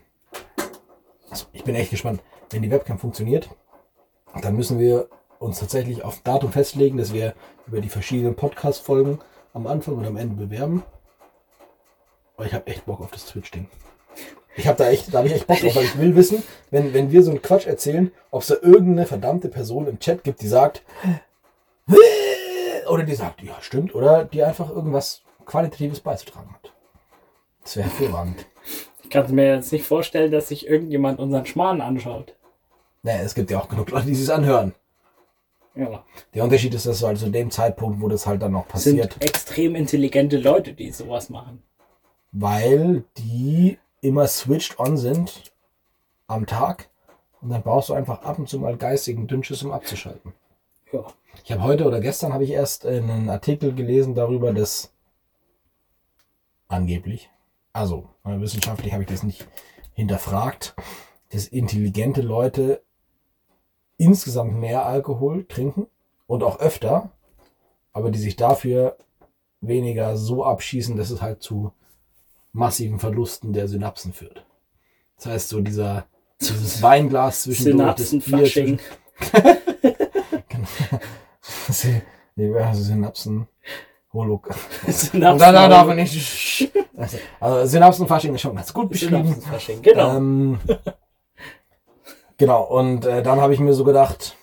Also 1.29 1.45
ich 1.51 1.63
bin 1.63 1.75
echt 1.75 1.91
gespannt. 1.91 2.21
Wenn 2.49 2.61
die 2.61 2.71
Webcam 2.71 2.97
funktioniert, 2.97 3.49
dann 4.41 4.55
müssen 4.55 4.79
wir 4.79 5.09
uns 5.39 5.59
tatsächlich 5.59 6.03
auf 6.03 6.21
Datum 6.21 6.51
festlegen, 6.51 6.97
dass 6.97 7.13
wir 7.13 7.33
über 7.67 7.81
die 7.81 7.89
verschiedenen 7.89 8.35
Podcast-Folgen 8.35 9.19
am 9.53 9.67
Anfang 9.67 9.95
und 9.95 10.05
am 10.05 10.17
Ende 10.17 10.35
bewerben. 10.35 10.83
Aber 12.35 12.45
ich 12.45 12.53
habe 12.53 12.67
echt 12.67 12.85
Bock 12.85 13.01
auf 13.01 13.11
das 13.11 13.25
Twitch-Ding. 13.25 13.67
Ich 14.55 14.67
habe 14.67 14.77
da 14.77 14.89
echt, 14.89 15.13
da 15.13 15.19
habe 15.19 15.27
ich 15.27 15.33
echt 15.33 15.47
Bock 15.47 15.59
drauf, 15.59 15.75
weil 15.75 15.85
ich 15.85 15.97
will 15.97 16.15
wissen, 16.15 16.43
wenn, 16.71 16.93
wenn 16.93 17.11
wir 17.11 17.23
so 17.23 17.31
einen 17.31 17.41
Quatsch 17.41 17.67
erzählen, 17.67 18.11
ob 18.31 18.41
es 18.41 18.47
da 18.47 18.55
irgendeine 18.55 19.05
verdammte 19.05 19.49
Person 19.49 19.87
im 19.87 19.99
Chat 19.99 20.23
gibt, 20.23 20.41
die 20.41 20.47
sagt, 20.47 20.83
oder 22.89 23.04
die 23.04 23.15
sagt, 23.15 23.41
ja, 23.41 23.56
stimmt, 23.62 23.93
oder 23.95 24.25
die 24.25 24.43
einfach 24.43 24.69
irgendwas 24.69 25.23
Qualitatives 25.45 25.99
beizutragen 25.99 26.54
hat. 26.54 26.73
Das 27.63 27.75
wäre 27.75 27.89
hervorragend. 27.89 28.45
Ich 29.04 29.10
kann 29.10 29.34
mir 29.34 29.56
jetzt 29.56 29.71
nicht 29.71 29.86
vorstellen, 29.86 30.32
dass 30.32 30.49
sich 30.49 30.67
irgendjemand 30.67 31.19
unseren 31.19 31.45
Schmarrn 31.45 31.82
anschaut. 31.82 32.36
Naja, 33.02 33.21
es 33.21 33.34
gibt 33.36 33.49
ja 33.52 33.60
auch 33.60 33.69
genug 33.69 33.89
Leute, 33.91 34.08
die 34.08 34.15
sich 34.15 34.32
anhören. 34.32 34.75
Ja. 35.75 36.04
Der 36.34 36.43
Unterschied 36.43 36.73
ist, 36.73 36.86
dass 36.86 37.04
halt 37.04 37.17
zu 37.19 37.30
dem 37.30 37.52
Zeitpunkt, 37.52 38.02
wo 38.02 38.08
das 38.10 38.28
halt 38.28 38.41
dann 38.41 38.52
noch 38.52 38.65
sind 38.75 38.97
passiert, 38.99 39.15
extrem 39.23 39.75
intelligente 39.75 40.38
Leute, 40.38 40.73
die 40.73 40.91
sowas 40.91 41.30
machen. 41.30 41.63
weil 42.32 43.04
die 43.17 43.78
immer 44.02 44.28
switched 44.28 44.80
on 44.80 44.97
sind 44.97 45.52
am 46.28 46.45
Tag 46.45 46.89
und 47.41 47.49
dann 47.49 47.62
brauchst 47.63 47.89
du 47.89 47.93
einfach 47.93 48.21
ab 48.23 48.39
und 48.39 48.49
zu 48.49 48.60
mal 48.60 48.78
geistigen 48.78 49.28
Dünnschiss, 49.28 49.63
um 49.63 49.71
abzuschalten. 49.71 50.34
Ja. 50.91 51.06
Ich 51.43 51.51
habe 51.51 51.63
heute 51.63 51.85
oder 51.85 51.99
gestern 51.99 52.33
habe 52.33 52.43
ich 52.43 52.51
erst 52.51 52.85
einen 52.85 53.29
Artikel 53.29 53.73
gelesen 53.73 54.15
darüber, 54.15 54.53
dass 54.53 54.93
angeblich, 56.67 57.29
also 57.73 58.07
äh, 58.23 58.39
wissenschaftlich 58.39 58.93
habe 58.93 59.03
ich 59.03 59.09
das 59.09 59.23
nicht 59.23 59.47
hinterfragt, 59.93 60.75
dass 61.31 61.47
intelligente 61.47 62.21
Leute 62.21 62.83
insgesamt 63.97 64.53
mehr 64.53 64.85
Alkohol 64.85 65.45
trinken 65.45 65.87
und 66.27 66.43
auch 66.43 66.59
öfter, 66.59 67.11
aber 67.91 68.11
die 68.11 68.19
sich 68.19 68.35
dafür 68.35 68.97
weniger 69.61 70.17
so 70.17 70.45
abschießen, 70.45 70.95
dass 70.95 71.09
es 71.09 71.21
halt 71.21 71.41
zu 71.41 71.73
massiven 72.53 72.99
Verlusten 72.99 73.53
der 73.53 73.67
Synapsen 73.67 74.13
führt. 74.13 74.45
Das 75.17 75.25
heißt, 75.25 75.49
so 75.49 75.61
dieser, 75.61 76.05
dieses 76.39 76.81
Weinglas 76.81 77.43
zwischendurch, 77.43 77.95
das 77.95 78.11
Bier 78.11 78.21
zwischen. 78.23 78.79
Nee, 82.36 82.55
also 82.55 82.82
Synapsen, 82.82 83.47
Holog. 84.13 84.47
Und 84.86 84.93
Synapsen- 84.93 85.39
dann 85.39 85.69
darf 85.69 85.88
man 85.88 85.97
nicht. 85.97 86.71
Also, 86.95 87.17
also 87.39 87.65
Synapsenfasching 87.67 88.34
ist 88.36 88.41
schon 88.41 88.55
ganz 88.55 88.73
gut 88.73 88.89
beschrieben. 88.89 89.25
Synapsenfasching, 89.25 89.82
genau. 89.82 90.15
Ähm, 90.17 90.60
genau, 92.38 92.63
und 92.63 93.05
äh, 93.05 93.23
dann 93.23 93.39
habe 93.41 93.53
ich 93.53 93.60
mir 93.60 93.73
so 93.73 93.84
gedacht, 93.84 94.36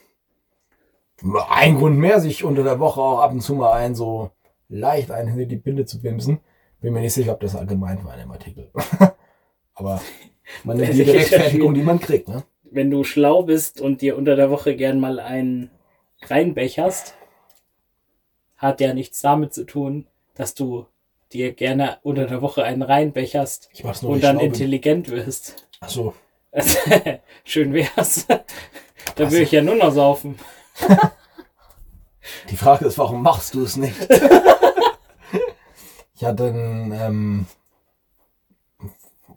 ein 1.50 1.76
Grund 1.76 1.98
mehr, 1.98 2.20
sich 2.20 2.44
unter 2.44 2.62
der 2.62 2.78
Woche 2.78 3.00
auch 3.00 3.20
ab 3.20 3.32
und 3.32 3.40
zu 3.40 3.54
mal 3.54 3.72
ein 3.72 3.94
so 3.94 4.30
leicht 4.68 5.10
ein 5.10 5.28
hinter 5.28 5.46
die 5.46 5.56
Binde 5.56 5.84
zu 5.86 6.00
bimsen. 6.00 6.40
Bin 6.80 6.92
mir 6.92 7.00
nicht 7.00 7.14
sicher, 7.14 7.32
ob 7.32 7.40
das 7.40 7.56
allgemein 7.56 8.04
war 8.04 8.14
in 8.14 8.20
dem 8.20 8.30
Artikel. 8.30 8.70
Aber 9.74 10.00
man 10.64 10.76
nimmt 10.76 10.94
jede 10.94 11.12
Rechtfertigung, 11.14 11.74
die 11.74 11.82
man 11.82 11.98
kriegt, 12.00 12.28
ne? 12.28 12.44
Wenn 12.70 12.90
du 12.90 13.04
schlau 13.04 13.42
bist 13.42 13.80
und 13.80 14.02
dir 14.02 14.16
unter 14.18 14.36
der 14.36 14.50
Woche 14.50 14.76
gern 14.76 15.00
mal 15.00 15.18
einen 15.20 15.70
reinbecherst, 16.22 17.14
hat 18.56 18.80
ja 18.80 18.94
nichts 18.94 19.20
damit 19.20 19.54
zu 19.54 19.64
tun, 19.64 20.06
dass 20.34 20.54
du 20.54 20.86
dir 21.32 21.52
gerne 21.52 21.98
unter 22.02 22.26
der 22.26 22.42
Woche 22.42 22.64
einen 22.64 22.82
reinbecherst 22.82 23.70
nur, 24.02 24.12
und 24.12 24.22
dann 24.22 24.38
bin. 24.38 24.46
intelligent 24.46 25.10
wirst. 25.10 25.68
Ach 25.80 25.88
so. 25.88 26.14
Schön 27.44 27.72
wär's. 27.74 28.26
Da 29.14 29.30
will 29.30 29.42
ich 29.42 29.52
ja 29.52 29.62
nur 29.62 29.76
noch 29.76 29.92
saufen. 29.92 30.38
Die 32.50 32.56
Frage 32.56 32.86
ist, 32.86 32.98
warum 32.98 33.22
machst 33.22 33.54
du 33.54 33.62
es 33.62 33.76
nicht? 33.76 33.96
ich 36.14 36.24
hatte 36.24 36.48
einen, 36.48 36.92
ähm, 36.92 37.46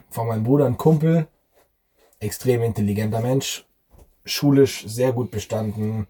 von 0.10 0.28
meinem 0.28 0.44
Bruder 0.44 0.66
einen 0.66 0.78
Kumpel, 0.78 1.28
extrem 2.20 2.64
intelligenter 2.64 3.22
Mensch, 3.22 3.66
schulisch 4.26 4.86
sehr 4.88 5.12
gut 5.12 5.32
bestanden, 5.32 6.08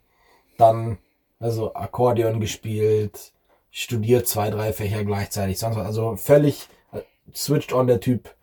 dann 0.60 0.98
also 1.40 1.74
Akkordeon 1.74 2.40
gespielt, 2.40 3.34
studiert 3.72 4.28
zwei, 4.28 4.50
drei 4.50 4.74
Fächer 4.74 5.04
gleichzeitig, 5.04 5.58
sonst 5.60 5.78
was. 5.78 5.86
Also 5.86 6.16
völlig 6.16 6.68
äh, 6.92 7.02
switched 7.34 7.74
on 7.74 7.88
der 7.88 8.00
Typ, 8.00 8.36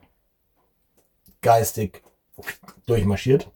geistig 1.43 2.03
durchmarschiert. 2.87 3.51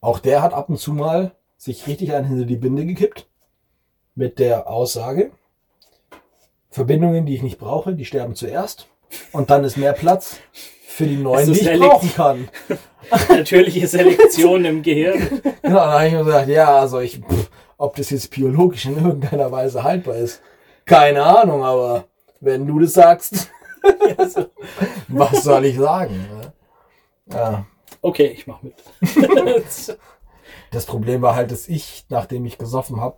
Auch 0.00 0.18
der 0.18 0.42
hat 0.42 0.52
ab 0.52 0.68
und 0.68 0.78
zu 0.78 0.92
mal 0.92 1.32
sich 1.56 1.86
richtig 1.86 2.14
einen 2.14 2.26
hinter 2.26 2.46
die 2.46 2.56
Binde 2.56 2.86
gekippt. 2.86 3.26
Mit 4.14 4.38
der 4.38 4.68
Aussage, 4.68 5.30
Verbindungen, 6.70 7.26
die 7.26 7.34
ich 7.34 7.42
nicht 7.42 7.58
brauche, 7.58 7.94
die 7.94 8.04
sterben 8.04 8.34
zuerst. 8.34 8.88
Und 9.32 9.50
dann 9.50 9.64
ist 9.64 9.76
mehr 9.76 9.92
Platz 9.92 10.38
für 10.90 11.06
die 11.06 11.16
neuen, 11.16 11.46
die 11.46 11.52
ich 11.52 11.62
Selekt- 11.64 11.88
brauchen 11.90 12.14
kann. 12.14 12.48
Natürliche 13.28 13.86
Selektion 13.86 14.64
im 14.64 14.82
Gehirn. 14.82 15.40
Genau, 15.62 15.76
dann 15.78 15.90
habe 15.92 16.06
ich 16.06 16.12
mir 16.14 16.24
gesagt, 16.24 16.48
ja, 16.48 16.78
also 16.80 16.98
ich, 17.00 17.18
pff, 17.20 17.50
ob 17.78 17.94
das 17.96 18.10
jetzt 18.10 18.30
biologisch 18.30 18.86
in 18.86 18.96
irgendeiner 18.96 19.52
Weise 19.52 19.82
haltbar 19.84 20.16
ist, 20.16 20.42
keine 20.84 21.22
Ahnung, 21.22 21.62
aber 21.62 22.06
wenn 22.40 22.66
du 22.66 22.80
das 22.80 22.94
sagst, 22.94 23.50
was 25.08 25.44
soll 25.44 25.66
ich 25.66 25.78
sagen? 25.78 26.14
ne? 26.16 26.52
Ja, 27.32 27.66
okay, 28.02 28.26
ich 28.26 28.46
mach 28.48 28.62
mit. 28.62 28.74
Das 30.72 30.86
Problem 30.86 31.22
war 31.22 31.36
halt, 31.36 31.52
dass 31.52 31.68
ich, 31.68 32.06
nachdem 32.08 32.44
ich 32.46 32.58
gesoffen 32.58 33.00
habe, 33.00 33.16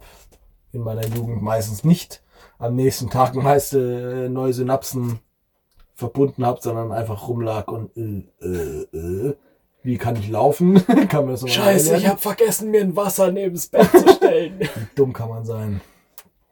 in 0.73 0.83
meiner 0.83 1.07
Jugend 1.07 1.43
meistens 1.43 1.85
nicht 1.85 2.23
am 2.59 2.75
nächsten 2.75 3.09
Tag 3.09 3.35
meiste 3.35 4.25
äh, 4.27 4.29
neue 4.29 4.53
Synapsen 4.53 5.21
verbunden 6.03 6.45
habe, 6.45 6.61
sondern 6.61 6.93
einfach 6.93 7.29
rumlag 7.29 7.69
und 7.69 7.97
äh, 7.97 8.25
äh, 8.45 8.83
äh, 8.97 9.37
wie 9.85 9.99
kann 9.99 10.17
ich 10.17 10.29
laufen? 10.29 10.85
kann 11.09 11.25
man 11.25 11.31
das 11.31 11.43
nochmal 11.43 11.77
erlernen? 11.77 12.09
habe 12.09 12.21
vergessen, 12.21 12.71
mir 12.71 12.83
ein 12.83 12.95
Wasser 12.97 13.33
neben 13.33 13.55
das 13.55 13.67
Bett 13.69 13.91
zu 13.91 14.09
stellen. 14.15 14.59
Wie 14.61 14.69
dumm 14.95 15.13
kann 15.13 15.29
man 15.29 15.45
sein? 15.45 15.81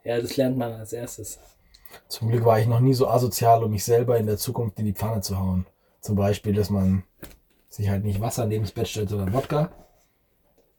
ja, 0.03 0.19
das 0.19 0.35
lernt 0.35 0.57
man 0.57 0.73
als 0.73 0.93
erstes. 0.93 1.37
Zum 2.07 2.29
Glück 2.29 2.43
war 2.45 2.59
ich 2.59 2.67
noch 2.67 2.79
nie 2.79 2.93
so 2.93 3.07
asozial, 3.07 3.63
um 3.63 3.71
mich 3.71 3.83
selber 3.83 4.17
in 4.17 4.25
der 4.25 4.37
Zukunft 4.37 4.79
in 4.79 4.85
die 4.85 4.93
Pfanne 4.93 5.21
zu 5.21 5.37
hauen. 5.39 5.65
Zum 6.01 6.15
Beispiel, 6.15 6.53
dass 6.53 6.69
man 6.69 7.03
sich 7.69 7.89
halt 7.89 8.03
nicht 8.03 8.19
Wasser 8.19 8.45
neben 8.45 8.63
das 8.63 8.71
Bett 8.71 8.87
stellt, 8.87 9.09
sondern 9.09 9.33
Wodka. 9.33 9.69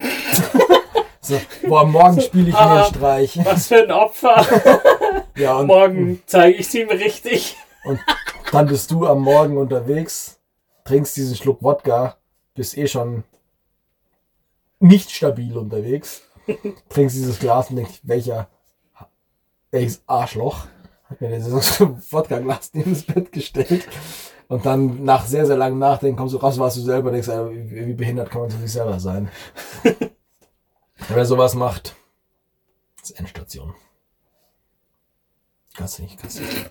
so, 1.21 1.41
wo 1.69 1.77
am 1.77 1.93
Morgen 1.93 2.21
spiele 2.21 2.49
ich 2.49 2.55
mir 2.55 2.61
Ah. 2.61 2.85
einen 2.85 2.95
Streich. 2.95 3.39
Was 3.45 3.69
für 3.69 3.83
ein 3.85 3.93
Opfer. 3.93 4.45
Ja, 5.37 5.57
und 5.59 5.67
Morgen 5.69 6.23
zeige 6.27 6.57
ich 6.59 6.67
es 6.67 6.75
ihm 6.75 6.89
richtig. 6.89 7.57
Und 7.85 7.99
dann 8.53 8.67
bist 8.67 8.91
du 8.91 9.07
am 9.07 9.23
Morgen 9.23 9.57
unterwegs, 9.57 10.39
trinkst 10.85 11.17
diesen 11.17 11.37
Schluck 11.37 11.63
Wodka, 11.63 12.19
bist 12.55 12.77
eh 12.77 12.87
schon 12.87 13.25
nicht 14.79 15.11
stabil 15.11 15.57
unterwegs, 15.57 16.23
trinkst 16.91 17.17
dieses 17.17 17.39
Glas 17.39 17.71
und 17.71 17.77
denkst, 17.77 18.01
welcher, 18.03 18.49
welches 19.71 20.03
Arschloch 20.07 20.67
hat 21.05 21.21
mir 21.23 21.31
dieses 21.31 21.81
Wodka-Glas 22.13 22.71
neben 22.75 22.93
das 22.93 23.05
Bett 23.05 23.33
gestellt. 23.33 23.89
Und 24.49 24.67
dann 24.67 25.03
nach 25.03 25.25
sehr, 25.25 25.47
sehr 25.47 25.57
langem 25.57 25.79
Nachdenken 25.79 26.19
kommst 26.19 26.35
du 26.35 26.39
raus, 26.39 26.59
warst 26.59 26.77
du 26.77 26.83
selber, 26.83 27.11
denkst, 27.11 27.31
Alter, 27.31 27.51
wie, 27.51 27.87
wie 27.87 27.95
behindert 27.95 28.31
kann 28.31 28.43
man 28.43 28.51
zu 28.51 28.59
sich 28.59 28.73
selber 28.73 29.01
sein. 29.01 29.31
Wer 31.09 31.25
sowas 31.25 31.55
macht, 31.55 31.97
ist 33.03 33.19
Endstation. 33.19 33.75
Kannst 35.75 35.99
du 35.99 36.03
nicht, 36.03 36.19
kannst 36.19 36.39
du 36.39 36.43
nicht. 36.43 36.71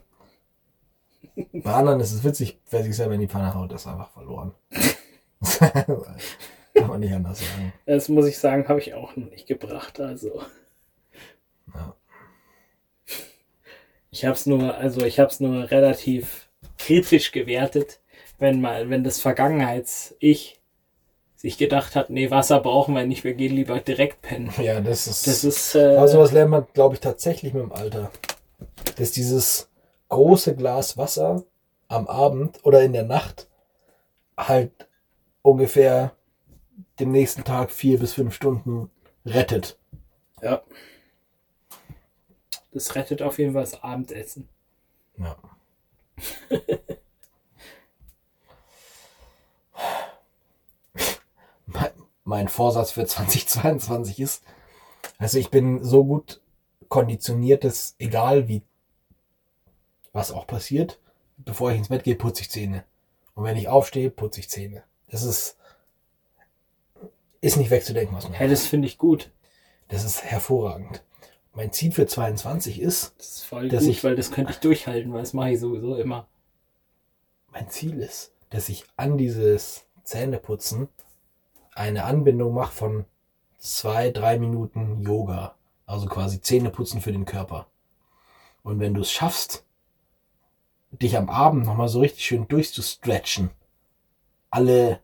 Bei 1.54 1.74
anderen 1.74 2.00
ist 2.00 2.12
es 2.12 2.24
witzig, 2.24 2.60
wer 2.70 2.84
sich 2.84 2.96
selber 2.96 3.16
in 3.16 3.22
die 3.22 3.28
Pfanne 3.28 3.54
haut, 3.54 3.72
ist 3.72 3.88
einfach 3.88 4.12
verloren. 4.12 4.54
Kann 6.74 6.88
man 6.88 7.00
nicht 7.00 7.14
anders 7.14 7.40
sagen. 7.40 7.74
Das 7.86 8.10
muss 8.10 8.26
ich 8.26 8.38
sagen, 8.38 8.68
habe 8.68 8.80
ich 8.80 8.94
auch 8.94 9.16
noch 9.16 9.30
nicht 9.30 9.48
gebracht. 9.48 10.00
Also. 10.00 10.42
Ja. 11.74 11.96
Ich 14.10 14.26
habe 14.26 14.36
es 14.36 14.46
nur, 14.46 14.76
also 14.76 15.06
ich 15.06 15.20
habe 15.20 15.30
es 15.30 15.40
nur 15.40 15.72
relativ 15.72 16.50
kritisch 16.78 17.32
gewertet, 17.32 18.00
wenn 18.40 18.62
mal, 18.62 18.90
wenn 18.90 19.04
das 19.04 19.22
Vergangenheits-Ich 19.22 20.60
sich 21.36 21.58
gedacht 21.58 21.96
hat, 21.96 22.10
nee, 22.12 22.30
Wasser 22.30 22.60
brauchen 22.60 22.94
wir 22.94 23.06
nicht, 23.06 23.24
wir 23.24 23.34
gehen 23.34 23.56
lieber 23.56 23.80
direkt 23.80 24.22
pennen. 24.22 24.52
Ja, 24.62 24.80
das 24.80 25.08
ist. 25.08 25.26
Das 25.26 25.44
ist, 25.44 25.76
äh, 25.76 25.96
aber 25.96 26.08
sowas 26.08 26.32
lernt 26.32 26.52
man, 26.52 26.68
glaube 26.74 26.96
ich, 26.96 27.02
tatsächlich 27.02 27.54
mit 27.54 27.64
dem 27.64 27.72
Alter. 27.72 28.12
Dass 28.98 29.12
dieses 29.12 29.71
große 30.12 30.56
Glas 30.56 30.98
Wasser 30.98 31.44
am 31.88 32.06
Abend 32.08 32.64
oder 32.64 32.84
in 32.84 32.94
der 32.94 33.06
Nacht 33.06 33.48
halt 34.38 34.88
ungefähr 35.42 36.16
den 37.00 37.12
nächsten 37.12 37.44
Tag 37.44 37.72
vier 37.72 37.98
bis 37.98 38.14
fünf 38.14 38.36
Stunden 38.36 38.92
rettet. 39.26 39.80
ja. 40.42 40.62
Das 42.74 42.96
rettet 42.96 43.22
auf 43.22 43.38
jeden 43.38 43.52
Fall 43.52 43.64
das 43.64 43.84
Abendessen. 43.84 44.48
Ja. 45.18 45.36
mein, 51.66 51.92
mein 52.24 52.48
Vorsatz 52.48 52.92
für 52.92 53.06
2022 53.06 54.22
ist, 54.22 54.44
also 55.18 55.38
ich 55.38 55.50
bin 55.50 55.84
so 55.84 56.06
gut 56.06 56.40
konditioniert, 56.88 57.66
dass 57.66 57.96
egal 58.00 58.48
wie 58.48 58.64
was 60.14 60.32
auch 60.32 60.48
passiert, 60.48 61.00
bevor 61.38 61.72
ich 61.72 61.78
ins 61.78 61.90
Bett 61.90 62.04
gehe, 62.04 62.16
putze 62.16 62.42
ich 62.42 62.52
Zähne. 62.52 62.84
Und 63.36 63.44
wenn 63.46 63.58
ich 63.58 63.68
aufstehe, 63.68 64.10
putze 64.10 64.40
ich 64.40 64.50
Zähne. 64.50 64.84
Das 65.10 65.24
ist 65.24 65.58
ist 67.44 67.58
nicht 67.58 67.72
wegzudenken, 67.72 68.16
was 68.16 68.26
man 68.30 68.40
Ja, 68.40 68.48
das 68.48 68.68
finde 68.68 68.88
ich 68.88 68.98
gut. 69.00 69.32
Das 69.88 70.04
ist 70.04 70.24
hervorragend. 70.24 71.04
Mein 71.54 71.74
Ziel 71.74 71.92
für 71.92 72.06
22 72.06 72.80
ist, 72.80 73.14
Das 73.18 73.28
ist 73.38 73.44
voll 73.46 73.68
Dass 73.68 73.84
gut, 73.84 73.90
ich- 73.92 74.04
weil 74.04 74.16
das 74.16 74.32
könnte 74.32 74.52
ich 74.52 74.60
durchhalten, 74.60 75.12
weil 75.12 75.22
das 75.22 75.34
mache 75.34 75.52
ich 75.52 75.60
sowieso 75.60 75.96
immer. 75.96 76.28
mein 77.54 77.68
Ziel 77.70 78.00
ist, 78.00 78.32
dass 78.50 78.70
ich 78.70 78.86
an 78.96 79.18
dieses 79.18 79.84
Zähneputzen 80.04 80.88
eine 81.74 82.06
Anbindung 82.06 82.54
mache 82.54 82.72
von 82.74 83.06
zwei, 83.58 84.10
drei 84.12 84.40
Minuten 84.40 85.02
Yoga. 85.02 85.56
Also 85.86 86.06
quasi 86.08 86.40
Zähneputzen 86.40 87.02
für 87.02 87.12
den 87.12 87.26
Körper. 87.26 87.68
Und 88.64 88.80
wenn 88.80 88.94
du 88.94 89.02
es 89.02 89.12
schaffst, 89.12 89.66
dich 90.92 91.18
am 91.18 91.30
Abend 91.30 91.66
nochmal 91.66 91.90
so 91.90 92.00
richtig 92.00 92.26
schön 92.26 92.48
durchzustretchen, 92.48 93.52
alle 94.50 95.00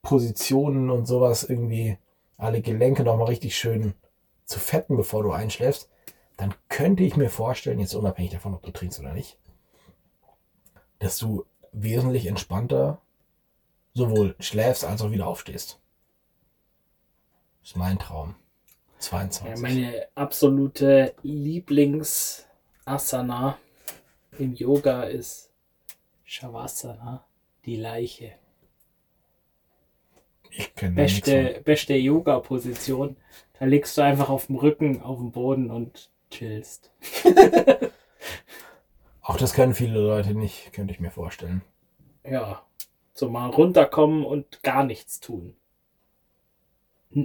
Positionen 0.00 0.90
und 0.90 1.06
sowas 1.06 1.44
irgendwie, 1.44 1.98
alle 2.36 2.60
Gelenke 2.60 3.04
nochmal 3.04 3.28
richtig 3.28 3.56
schön 3.56 3.94
zu 4.44 4.58
fetten, 4.58 4.96
bevor 4.96 5.22
du 5.22 5.32
einschläfst, 5.32 5.88
dann 6.36 6.54
könnte 6.68 7.04
ich 7.04 7.16
mir 7.16 7.30
vorstellen, 7.30 7.78
jetzt 7.78 7.94
unabhängig 7.94 8.32
davon, 8.32 8.54
ob 8.54 8.62
du 8.62 8.72
trinkst 8.72 8.98
oder 9.00 9.12
nicht, 9.12 9.38
dass 10.98 11.18
du 11.18 11.44
wesentlich 11.72 12.26
entspannter 12.26 13.00
sowohl 13.94 14.34
schläfst 14.40 14.84
als 14.84 15.00
auch 15.02 15.10
wieder 15.10 15.26
aufstehst. 15.26 15.78
Das 17.60 17.70
ist 17.70 17.76
mein 17.76 17.98
Traum. 17.98 18.36
22. 18.98 19.56
Ja, 19.56 19.60
meine 19.60 20.06
absolute 20.14 21.14
Lieblings-Asana 21.22 23.58
im 24.38 24.54
Yoga 24.54 25.04
ist 25.04 25.50
Shavasana, 26.24 27.24
die 27.64 27.76
Leiche. 27.76 28.32
ich 30.50 30.74
kenne. 30.74 30.94
Beste, 30.94 31.60
beste 31.64 31.94
Yoga-Position. 31.94 33.16
Da 33.58 33.64
liegst 33.66 33.96
du 33.96 34.02
einfach 34.02 34.28
auf 34.28 34.46
dem 34.46 34.56
Rücken, 34.56 35.02
auf 35.02 35.18
dem 35.18 35.30
Boden 35.32 35.70
und 35.70 36.10
chillst. 36.30 36.90
Auch 39.22 39.36
das 39.36 39.52
können 39.52 39.74
viele 39.74 40.00
Leute 40.00 40.34
nicht, 40.34 40.72
könnte 40.72 40.92
ich 40.92 41.00
mir 41.00 41.10
vorstellen. 41.10 41.62
Ja, 42.24 42.62
so 43.14 43.28
mal 43.28 43.50
runterkommen 43.50 44.24
und 44.24 44.62
gar 44.62 44.84
nichts 44.84 45.20
tun. 45.20 45.56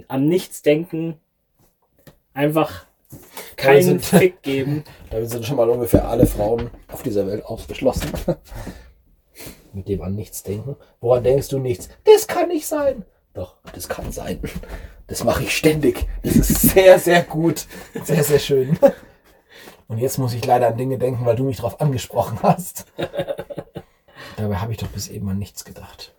An 0.06 0.28
nichts 0.28 0.62
denken, 0.62 1.18
einfach 2.34 2.86
keinen 3.58 3.82
sind- 3.82 4.04
Fick 4.04 4.42
geben. 4.42 4.84
Damit 5.10 5.30
sind 5.30 5.44
schon 5.44 5.56
mal 5.56 5.68
ungefähr 5.68 6.08
alle 6.08 6.26
Frauen 6.26 6.70
auf 6.88 7.02
dieser 7.02 7.26
Welt 7.26 7.44
ausgeschlossen. 7.44 8.10
Mit 9.72 9.88
dem 9.88 10.00
an 10.02 10.14
nichts 10.14 10.42
denken. 10.42 10.76
Woran 11.00 11.22
denkst 11.24 11.48
du 11.48 11.58
nichts? 11.58 11.88
Das 12.04 12.26
kann 12.26 12.48
nicht 12.48 12.66
sein. 12.66 13.04
Doch, 13.34 13.56
das 13.74 13.88
kann 13.88 14.10
sein. 14.10 14.40
Das 15.06 15.22
mache 15.24 15.42
ich 15.44 15.56
ständig. 15.56 16.06
Das 16.22 16.36
ist 16.36 16.62
sehr, 16.62 16.98
sehr 16.98 17.22
gut. 17.22 17.66
Sehr, 18.04 18.24
sehr 18.24 18.38
schön. 18.38 18.78
Und 19.86 19.98
jetzt 19.98 20.18
muss 20.18 20.34
ich 20.34 20.44
leider 20.44 20.68
an 20.68 20.76
Dinge 20.76 20.98
denken, 20.98 21.24
weil 21.24 21.36
du 21.36 21.44
mich 21.44 21.58
darauf 21.58 21.80
angesprochen 21.80 22.38
hast. 22.42 22.86
Dabei 24.36 24.56
habe 24.56 24.72
ich 24.72 24.78
doch 24.78 24.88
bis 24.88 25.08
eben 25.08 25.28
an 25.28 25.38
nichts 25.38 25.64
gedacht. 25.64 26.14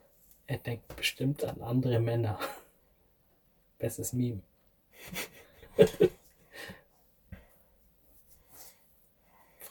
Er 0.48 0.58
denkt 0.58 0.96
bestimmt 0.96 1.44
an 1.44 1.62
andere 1.62 2.00
Männer. 2.00 2.40
Bestes 3.80 4.14
Meme. 4.14 4.42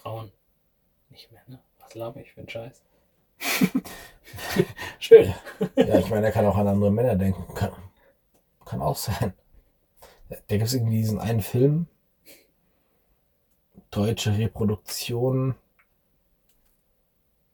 Frauen. 0.08 0.32
Nicht 1.10 1.30
Männer. 1.32 1.62
Was 1.80 1.94
laber 1.94 2.20
ich 2.20 2.32
für 2.32 2.40
einen 2.40 2.48
Scheiß? 2.48 2.82
Schön. 4.98 5.34
Ja, 5.76 5.98
ich 5.98 6.08
meine, 6.08 6.26
er 6.26 6.32
kann 6.32 6.46
auch 6.46 6.56
an 6.56 6.66
andere 6.66 6.90
Männer 6.90 7.14
denken. 7.14 7.54
Kann, 7.54 7.72
kann 8.64 8.80
auch 8.80 8.96
sein. 8.96 9.34
Da 10.30 10.56
gibt 10.56 10.62
es 10.62 10.72
irgendwie 10.72 10.96
diesen 10.96 11.20
einen 11.20 11.42
Film. 11.42 11.88
Deutsche 13.90 14.38
Reproduktion. 14.38 15.56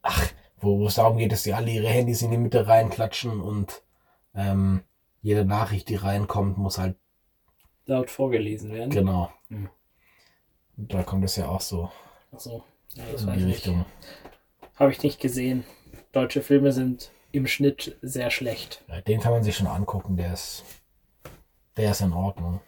Ach, 0.02 0.32
wo 0.58 0.78
wo 0.78 0.86
es 0.86 0.94
darum 0.94 1.18
geht, 1.18 1.32
dass 1.32 1.42
die 1.42 1.54
alle 1.54 1.72
ihre 1.72 1.88
Handys 1.88 2.22
in 2.22 2.30
die 2.30 2.38
Mitte 2.38 2.68
reinklatschen 2.68 3.40
und 3.40 3.82
ähm, 4.36 4.84
jede 5.22 5.44
Nachricht, 5.44 5.88
die 5.88 5.96
reinkommt, 5.96 6.56
muss 6.56 6.78
halt 6.78 6.96
Laut 7.86 8.10
vorgelesen 8.10 8.72
werden. 8.72 8.90
genau. 8.90 9.32
Hm. 9.48 9.68
Und 10.76 10.94
Da 10.94 11.02
kommt 11.02 11.24
es 11.24 11.34
ja 11.34 11.48
auch 11.48 11.60
so 11.60 11.90
Achso. 12.34 12.64
Ja, 12.94 13.04
das 13.12 13.22
in 13.22 13.32
die. 13.32 13.44
Richtung. 13.44 13.84
Habe 14.76 14.92
ich 14.92 15.02
nicht 15.02 15.20
gesehen. 15.20 15.64
Deutsche 16.12 16.42
Filme 16.42 16.72
sind 16.72 17.10
im 17.32 17.46
Schnitt 17.46 17.96
sehr 18.02 18.30
schlecht. 18.30 18.84
Ja, 18.88 19.00
den 19.00 19.20
kann 19.20 19.32
man 19.32 19.42
sich 19.42 19.56
schon 19.56 19.66
angucken, 19.66 20.16
der 20.16 20.32
ist, 20.32 20.64
der 21.76 21.90
ist 21.90 22.00
in 22.00 22.12
Ordnung. 22.12 22.60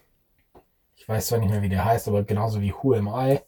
Ich 0.95 1.07
weiß 1.07 1.27
zwar 1.27 1.39
nicht 1.39 1.49
mehr, 1.49 1.61
wie 1.61 1.69
der 1.69 1.85
heißt, 1.85 2.07
aber 2.07 2.23
genauso 2.23 2.61
wie 2.61 2.73
Who 2.73 2.93
Am 2.93 3.07
I. 3.07 3.39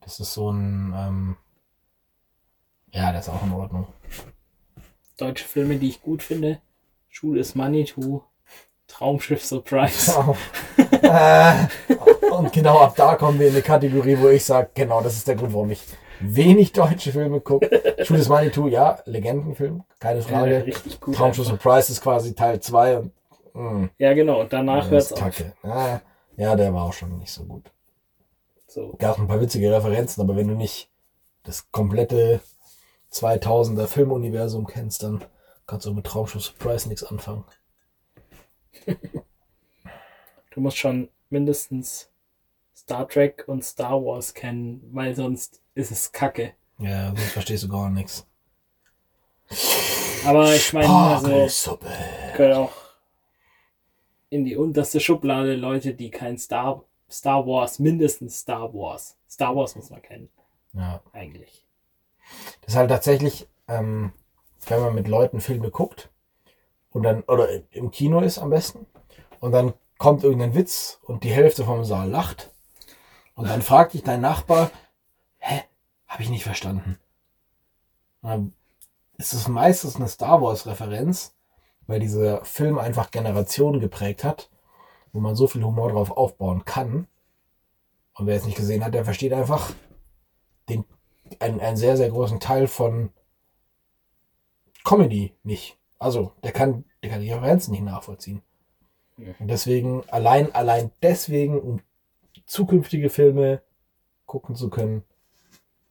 Das 0.00 0.20
ist 0.20 0.34
so 0.34 0.50
ein, 0.50 0.92
ähm, 0.94 1.36
ja, 2.92 3.10
der 3.10 3.20
ist 3.20 3.30
auch 3.30 3.42
in 3.42 3.52
Ordnung. 3.52 3.86
Deutsche 5.16 5.46
Filme, 5.46 5.78
die 5.78 5.88
ich 5.88 6.02
gut 6.02 6.22
finde. 6.22 6.60
Schule 7.08 7.40
ist 7.40 7.54
Manitou. 7.54 8.22
Traumschiff 8.86 9.44
Surprise. 9.44 10.12
äh, 11.02 11.54
und 12.30 12.52
genau 12.52 12.78
ab 12.80 12.94
da 12.96 13.14
kommen 13.16 13.38
wir 13.38 13.48
in 13.48 13.54
eine 13.54 13.62
Kategorie, 13.62 14.16
wo 14.18 14.28
ich 14.28 14.44
sage, 14.44 14.70
genau, 14.74 15.00
das 15.00 15.14
ist 15.14 15.26
der 15.28 15.36
Grund, 15.36 15.52
warum 15.52 15.70
ich 15.70 15.82
wenig 16.20 16.72
deutsche 16.72 17.12
Filme 17.12 17.40
gucke. 17.40 17.66
Is 17.66 18.28
Manitou, 18.28 18.68
ja, 18.68 18.98
Legendenfilm, 19.04 19.84
keine 19.98 20.22
Frage. 20.22 20.64
richtig 20.66 21.00
gut. 21.00 21.16
Traumschiff 21.16 21.46
Surprise 21.46 21.90
ist 21.92 22.00
quasi 22.00 22.34
Teil 22.34 22.60
2 22.60 22.98
und 22.98 23.12
mh, 23.54 23.88
Ja, 23.98 24.14
genau. 24.14 24.40
Und 24.40 24.52
danach 24.52 24.90
hört 24.90 25.02
es 25.02 25.12
auf. 25.12 25.42
Ah, 25.62 26.00
ja, 26.36 26.54
der 26.56 26.72
war 26.74 26.84
auch 26.84 26.92
schon 26.92 27.18
nicht 27.18 27.32
so 27.32 27.44
gut. 27.44 27.70
So. 28.66 28.94
gab 28.98 29.18
ein 29.18 29.28
paar 29.28 29.40
witzige 29.40 29.72
Referenzen, 29.72 30.20
aber 30.20 30.36
wenn 30.36 30.48
du 30.48 30.54
nicht 30.54 30.88
das 31.44 31.70
komplette 31.70 32.40
2000er 33.12 33.86
Filmuniversum 33.86 34.66
kennst, 34.66 35.04
dann 35.04 35.24
kannst 35.66 35.86
du 35.86 35.94
mit 35.94 36.04
Traumschiff 36.06 36.42
Surprise 36.42 36.88
nichts 36.88 37.04
anfangen. 37.04 37.44
Du 40.50 40.60
musst 40.60 40.76
schon 40.78 41.08
mindestens 41.30 42.08
Star 42.76 43.08
Trek 43.08 43.42
und 43.48 43.64
Star 43.64 44.00
Wars 44.04 44.34
kennen, 44.34 44.88
weil 44.92 45.16
sonst 45.16 45.60
ist 45.74 45.90
es 45.90 46.12
kacke. 46.12 46.52
Ja, 46.78 47.08
sonst 47.08 47.32
verstehst 47.32 47.64
du 47.64 47.68
gar 47.68 47.90
nichts. 47.90 48.24
Aber 50.24 50.54
ich 50.54 50.72
meine, 50.72 50.88
also 50.88 51.78
gehört 52.36 52.56
auch 52.56 52.72
in 54.30 54.44
die 54.44 54.56
unterste 54.56 55.00
Schublade 55.00 55.56
Leute, 55.56 55.92
die 55.92 56.10
kein 56.10 56.38
Star, 56.38 56.84
Star 57.10 57.44
Wars, 57.46 57.80
mindestens 57.80 58.38
Star 58.38 58.72
Wars. 58.72 59.16
Star 59.28 59.54
Wars 59.56 59.74
muss 59.74 59.90
man 59.90 60.02
kennen, 60.02 60.28
Ja, 60.72 61.00
eigentlich. 61.12 61.64
das 62.60 62.74
ist 62.74 62.76
halt 62.76 62.90
tatsächlich, 62.90 63.48
ähm, 63.66 64.12
wenn 64.66 64.80
man 64.80 64.94
mit 64.94 65.08
Leuten 65.08 65.40
Filme 65.40 65.70
guckt 65.70 66.10
und 66.94 67.02
dann, 67.02 67.22
oder 67.24 67.48
im 67.72 67.90
Kino 67.90 68.20
ist 68.20 68.38
am 68.38 68.50
besten, 68.50 68.86
und 69.40 69.52
dann 69.52 69.74
kommt 69.98 70.22
irgendein 70.22 70.54
Witz 70.54 71.00
und 71.02 71.24
die 71.24 71.32
Hälfte 71.32 71.64
vom 71.64 71.84
Saal 71.84 72.08
lacht, 72.08 72.54
und 73.34 73.48
dann 73.48 73.62
fragt 73.62 73.94
dich 73.94 74.04
dein 74.04 74.20
Nachbar, 74.20 74.70
hä, 75.38 75.62
habe 76.06 76.22
ich 76.22 76.30
nicht 76.30 76.44
verstanden. 76.44 76.98
Und 78.22 78.30
dann 78.30 78.52
ist 79.18 79.32
es 79.32 79.48
meistens 79.48 79.96
eine 79.96 80.08
Star 80.08 80.40
Wars-Referenz, 80.40 81.34
weil 81.88 81.98
dieser 81.98 82.44
Film 82.44 82.78
einfach 82.78 83.10
Generationen 83.10 83.80
geprägt 83.80 84.22
hat, 84.22 84.48
wo 85.12 85.18
man 85.18 85.34
so 85.34 85.48
viel 85.48 85.64
Humor 85.64 85.90
drauf 85.90 86.12
aufbauen 86.12 86.64
kann. 86.64 87.08
Und 88.14 88.28
wer 88.28 88.36
es 88.36 88.46
nicht 88.46 88.56
gesehen 88.56 88.84
hat, 88.84 88.94
der 88.94 89.04
versteht 89.04 89.32
einfach 89.32 89.72
den, 90.68 90.84
einen, 91.40 91.60
einen 91.60 91.76
sehr, 91.76 91.96
sehr 91.96 92.10
großen 92.10 92.38
Teil 92.38 92.68
von 92.68 93.10
Comedy 94.84 95.34
nicht. 95.42 95.76
Also, 96.04 96.32
der 96.42 96.52
kann, 96.52 96.84
der 97.02 97.08
kann 97.08 97.22
die 97.22 97.32
Referenzen 97.32 97.72
nicht 97.72 97.82
nachvollziehen. 97.82 98.42
Und 99.16 99.48
deswegen, 99.48 100.06
allein, 100.10 100.54
allein 100.54 100.90
deswegen, 101.02 101.58
um 101.58 101.80
zukünftige 102.44 103.08
Filme 103.08 103.62
gucken 104.26 104.54
zu 104.54 104.68
können, 104.68 105.02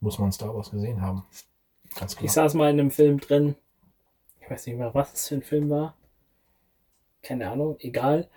muss 0.02 0.20
man 0.20 0.32
Star 0.32 0.54
Wars 0.54 0.70
gesehen 0.70 1.02
haben. 1.02 1.26
Ganz 1.96 2.16
klar. 2.16 2.26
Ich 2.26 2.32
saß 2.32 2.54
mal 2.54 2.70
in 2.70 2.80
einem 2.80 2.92
Film 2.92 3.20
drin. 3.20 3.56
Ich 4.40 4.52
weiß 4.52 4.68
nicht 4.68 4.78
mehr, 4.78 4.94
was 4.94 5.14
es 5.14 5.30
für 5.30 5.36
ein 5.36 5.42
Film 5.42 5.72
war. 5.72 5.96
Keine 7.24 7.50
Ahnung, 7.50 7.78
egal. 7.80 8.30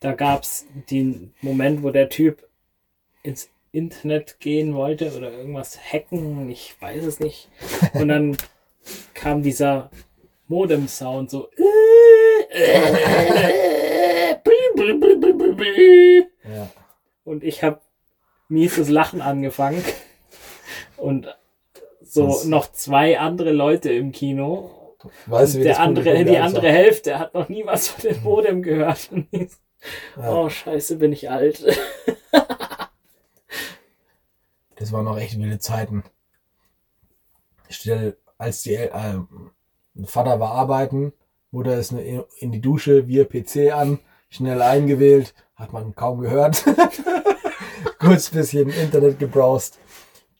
Da 0.00 0.14
gab 0.14 0.44
es 0.44 0.64
den 0.90 1.34
Moment, 1.42 1.82
wo 1.82 1.90
der 1.90 2.08
Typ 2.08 2.48
ins 3.22 3.50
Internet 3.70 4.40
gehen 4.40 4.74
wollte 4.74 5.14
oder 5.14 5.30
irgendwas 5.30 5.78
hacken, 5.78 6.48
ich 6.48 6.80
weiß 6.80 7.04
es 7.04 7.20
nicht. 7.20 7.50
Und 7.92 8.08
dann 8.08 8.34
kam 9.12 9.42
dieser 9.42 9.90
Modem-Sound 10.48 11.30
so. 11.30 11.48
Ja. 16.44 16.70
Und 17.24 17.44
ich 17.44 17.62
habe 17.62 17.80
mieses 18.48 18.88
Lachen 18.88 19.20
angefangen. 19.20 19.84
Und 20.96 21.28
so 22.02 22.26
Das- 22.26 22.44
noch 22.44 22.72
zwei 22.72 23.18
andere 23.18 23.52
Leute 23.52 23.92
im 23.92 24.12
Kino. 24.12 24.96
Weißt 25.26 25.54
du, 25.54 25.58
wie 25.58 25.62
der 25.64 25.74
das 25.74 25.80
andere, 25.80 26.04
Publikum 26.10 26.32
die 26.32 26.38
andere? 26.38 26.72
Hälfte 26.72 27.18
hat 27.18 27.34
noch 27.34 27.48
nie 27.48 27.64
was 27.64 27.88
von 27.88 28.10
dem 28.10 28.22
Modem 28.22 28.62
gehört. 28.62 29.10
Ja. 30.16 30.32
Oh, 30.34 30.48
scheiße, 30.48 30.96
bin 30.96 31.12
ich 31.12 31.30
alt. 31.30 31.64
Das 34.74 34.90
waren 34.92 35.04
noch 35.04 35.18
echt 35.18 35.38
wilde 35.38 35.58
Zeiten. 35.60 36.02
Stell, 37.68 38.16
als 38.38 38.62
die 38.62 38.74
äh, 38.74 38.88
Vater 40.06 40.38
war 40.40 40.52
arbeiten, 40.52 41.12
Mutter 41.50 41.76
ist 41.78 41.92
in 41.92 42.52
die 42.52 42.60
Dusche, 42.60 43.08
via 43.08 43.24
PC 43.24 43.72
an, 43.72 43.98
schnell 44.28 44.60
eingewählt, 44.62 45.34
hat 45.56 45.72
man 45.72 45.94
kaum 45.94 46.20
gehört. 46.20 46.64
Kurz 47.98 48.30
bisschen 48.30 48.68
Internet 48.70 49.18
gebrowst, 49.18 49.78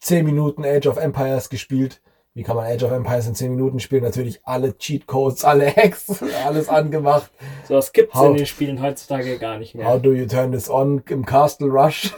10 0.01 0.25
Minuten 0.25 0.65
Age 0.65 0.87
of 0.87 0.97
Empires 0.97 1.49
gespielt. 1.49 2.01
Wie 2.35 2.45
kann 2.45 2.55
man 2.55 2.67
Age 2.67 2.85
of 2.85 2.93
Empires 2.93 3.27
in 3.27 3.35
10 3.35 3.57
Minuten 3.57 3.81
spielen? 3.81 4.05
Natürlich 4.05 4.41
alle 4.45 4.77
Cheatcodes, 4.79 5.45
alle 5.45 5.75
Hacks, 5.75 6.23
alles 6.47 6.69
angemacht. 6.69 7.33
So 7.67 7.75
was 7.75 7.93
gibt's 7.93 8.15
How- 8.15 8.31
in 8.31 8.37
den 8.37 8.47
Spielen 8.47 8.81
heutzutage 8.81 9.39
gar 9.39 9.59
nicht 9.59 9.75
How 9.75 9.81
mehr. 9.83 9.99
do 9.99 10.13
you 10.13 10.27
turn 10.27 10.53
this 10.53 10.71
on 10.71 11.03
im 11.09 11.25
Castle 11.25 11.69
Rush? 11.69 12.13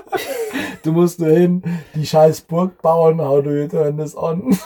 du 0.82 0.92
musst 0.92 1.20
nur 1.20 1.30
hin, 1.30 1.62
die 1.94 2.06
scheiß 2.06 2.42
Burg 2.42 2.80
bauen. 2.80 3.20
How 3.20 3.42
do 3.42 3.50
you 3.50 3.68
turn 3.68 3.98
this 3.98 4.16
on? 4.16 4.56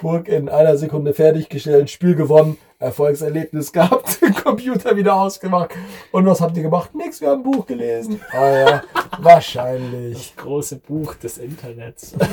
Burg 0.00 0.28
in 0.28 0.48
einer 0.48 0.76
Sekunde 0.76 1.14
fertiggestellt, 1.14 1.90
Spiel 1.90 2.14
gewonnen, 2.14 2.58
Erfolgserlebnis 2.78 3.72
gehabt, 3.72 4.20
Computer 4.42 4.96
wieder 4.96 5.14
ausgemacht. 5.14 5.74
Und 6.12 6.26
was 6.26 6.40
habt 6.40 6.56
ihr 6.56 6.62
gemacht? 6.62 6.94
Nix, 6.94 7.20
wir 7.20 7.28
haben 7.28 7.40
ein 7.40 7.50
Buch 7.50 7.66
gelesen. 7.66 8.20
Ah 8.32 8.50
ja, 8.50 8.82
wahrscheinlich. 9.18 10.34
Das 10.34 10.44
große 10.44 10.76
Buch 10.76 11.14
des 11.14 11.38
Internets. 11.38 12.14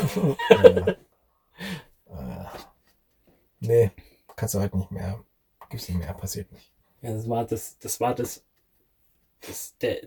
Ja. 2.10 2.16
Ah. 2.16 2.52
Nee, 3.60 3.92
kannst 4.36 4.56
du 4.56 4.62
heute 4.62 4.78
nicht 4.78 4.92
mehr. 4.92 5.20
Gibt's 5.70 5.90
nicht 5.90 5.98
mehr, 5.98 6.14
passiert 6.14 6.52
nicht. 6.52 6.72
Ja, 7.02 7.14
das 7.14 7.28
war 7.28 7.46
das, 7.46 7.78
das 7.80 8.00
war 8.00 8.16
das, 8.16 8.44
das 9.42 9.76
der, 9.82 10.04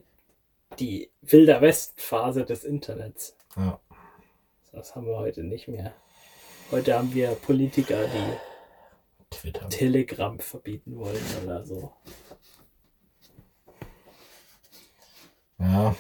die 0.78 1.11
Wilder 1.20 1.61
West-Phase 1.61 2.44
des 2.44 2.64
Internets. 2.64 3.36
Ja. 3.56 3.78
Das 4.72 4.94
haben 4.94 5.06
wir 5.06 5.18
heute 5.18 5.42
nicht 5.42 5.68
mehr. 5.68 5.92
Heute 6.70 6.96
haben 6.96 7.12
wir 7.12 7.34
Politiker, 7.34 8.06
die 8.06 9.34
Twitter. 9.34 9.68
Telegram 9.70 10.38
verbieten 10.38 10.96
wollen 10.96 11.20
oder 11.42 11.66
so. 11.66 11.92
Ja. 15.58 15.96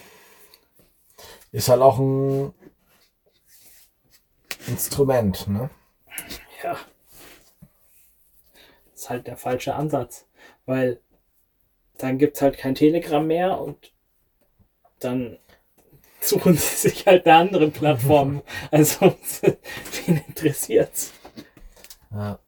Ist 1.50 1.68
halt 1.68 1.82
auch 1.82 1.98
ein 1.98 2.54
Instrument, 4.68 5.48
ne? 5.48 5.70
Ja. 6.62 6.78
Das 8.92 9.02
ist 9.02 9.10
halt 9.10 9.26
der 9.26 9.36
falsche 9.36 9.74
Ansatz. 9.74 10.28
Weil 10.66 11.00
dann 11.98 12.16
gibt 12.16 12.36
es 12.36 12.42
halt 12.42 12.56
kein 12.56 12.76
Telegram 12.76 13.26
mehr 13.26 13.60
und 13.60 13.92
dann 15.00 15.40
suchen 16.30 16.54
sie 16.54 16.88
sich 16.88 17.06
halt 17.06 17.26
eine 17.26 17.36
andere 17.36 17.68
Plattform. 17.70 18.42
Also, 18.70 19.14
wen 20.06 20.20
interessiert's? 20.28 21.12
Ja. 22.10 22.38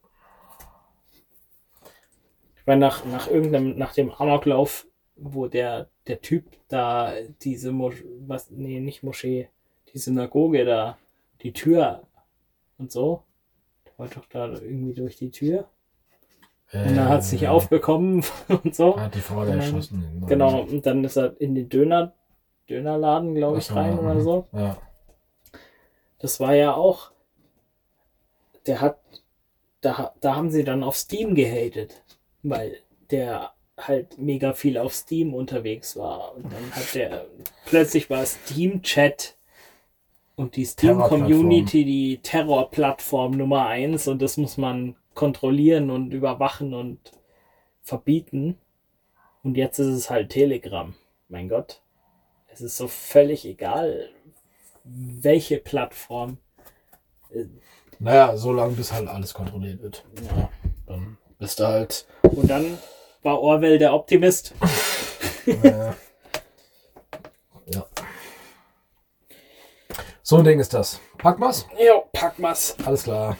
Ich 2.57 2.65
meine, 2.65 2.79
nach, 2.79 3.05
nach 3.05 3.27
irgendeinem, 3.29 3.77
nach 3.77 3.93
dem 3.93 4.11
Amoklauf, 4.11 4.87
wo 5.15 5.47
der, 5.47 5.89
der 6.07 6.21
Typ 6.21 6.45
da 6.69 7.13
diese 7.41 7.71
Mosch 7.71 8.03
was, 8.25 8.49
nee, 8.49 8.79
nicht 8.79 9.03
Moschee, 9.03 9.49
die 9.93 9.97
Synagoge 9.97 10.65
da, 10.65 10.97
die 11.41 11.53
Tür 11.53 12.03
und 12.77 12.91
so, 12.91 13.23
der 13.85 13.99
wollte 13.99 14.15
doch 14.15 14.27
da 14.27 14.47
irgendwie 14.47 14.93
durch 14.93 15.17
die 15.17 15.29
Tür. 15.29 15.67
Und 16.71 16.95
dann 16.95 17.09
hat 17.09 17.19
es 17.21 17.31
nicht 17.31 17.43
Äh, 17.43 17.47
aufbekommen 17.47 18.23
und 18.63 18.73
so. 18.73 18.97
Hat 18.99 19.13
die 19.13 19.19
Frau 19.19 19.45
da 19.45 19.53
erschossen. 19.55 20.23
Genau, 20.27 20.61
und 20.61 20.85
dann 20.85 21.03
ist 21.03 21.17
er 21.17 21.39
in 21.39 21.53
den 21.53 21.69
Döner, 21.69 22.13
Dönerladen, 22.69 23.35
glaube 23.35 23.59
ich, 23.59 23.71
rein 23.73 23.99
oder 23.99 24.21
so. 24.21 24.47
Ja. 24.53 24.77
Das 26.19 26.39
war 26.39 26.55
ja 26.55 26.73
auch, 26.73 27.11
der 28.65 28.79
hat, 28.79 28.99
da, 29.81 30.13
da 30.21 30.35
haben 30.35 30.49
sie 30.49 30.63
dann 30.63 30.83
auf 30.83 30.95
Steam 30.95 31.35
gehatet, 31.35 32.01
weil 32.41 32.77
der 33.11 33.53
halt 33.77 34.17
mega 34.17 34.53
viel 34.53 34.77
auf 34.77 34.93
Steam 34.93 35.33
unterwegs 35.33 35.97
war. 35.97 36.35
Und 36.35 36.45
dann 36.45 36.71
hat 36.71 36.95
der, 36.95 37.25
plötzlich 37.65 38.09
war 38.09 38.25
Steam-Chat 38.25 39.35
und 40.35 40.55
die 40.55 40.65
Steam-Community 40.65 41.85
die 41.85 42.17
Terrorplattform 42.19 43.37
Nummer 43.37 43.67
eins 43.67 44.07
und 44.07 44.21
das 44.21 44.37
muss 44.37 44.57
man 44.57 44.95
kontrollieren 45.13 45.89
und 45.89 46.11
überwachen 46.11 46.73
und 46.73 46.99
verbieten. 47.81 48.57
Und 49.43 49.57
jetzt 49.57 49.79
ist 49.79 49.87
es 49.87 50.09
halt 50.09 50.29
Telegram. 50.29 50.95
Mein 51.27 51.49
Gott. 51.49 51.82
Es 52.53 52.61
ist 52.61 52.77
so 52.77 52.87
völlig 52.87 53.45
egal, 53.45 54.09
welche 54.83 55.57
Plattform. 55.57 56.37
Naja, 57.97 58.37
so 58.37 58.51
lange 58.51 58.73
bis 58.73 58.91
halt 58.91 59.07
alles 59.07 59.33
kontrolliert 59.33 59.81
wird. 59.81 60.03
Ja. 60.37 60.49
Dann 60.85 61.17
bist 61.39 61.59
du 61.59 61.67
halt. 61.67 62.05
Und 62.21 62.49
dann 62.49 62.77
war 63.23 63.41
Orwell 63.41 63.77
der 63.77 63.93
Optimist. 63.93 64.53
Äh, 65.45 65.91
ja. 67.65 67.85
So 70.21 70.37
ein 70.37 70.45
Ding 70.45 70.61
ist 70.61 70.73
das. 70.73 71.01
Pack 71.17 71.37
mal's? 71.37 71.67
Jo, 71.77 72.05
pack 72.13 72.39
mal's. 72.39 72.77
Alles 72.85 73.03
klar. 73.03 73.35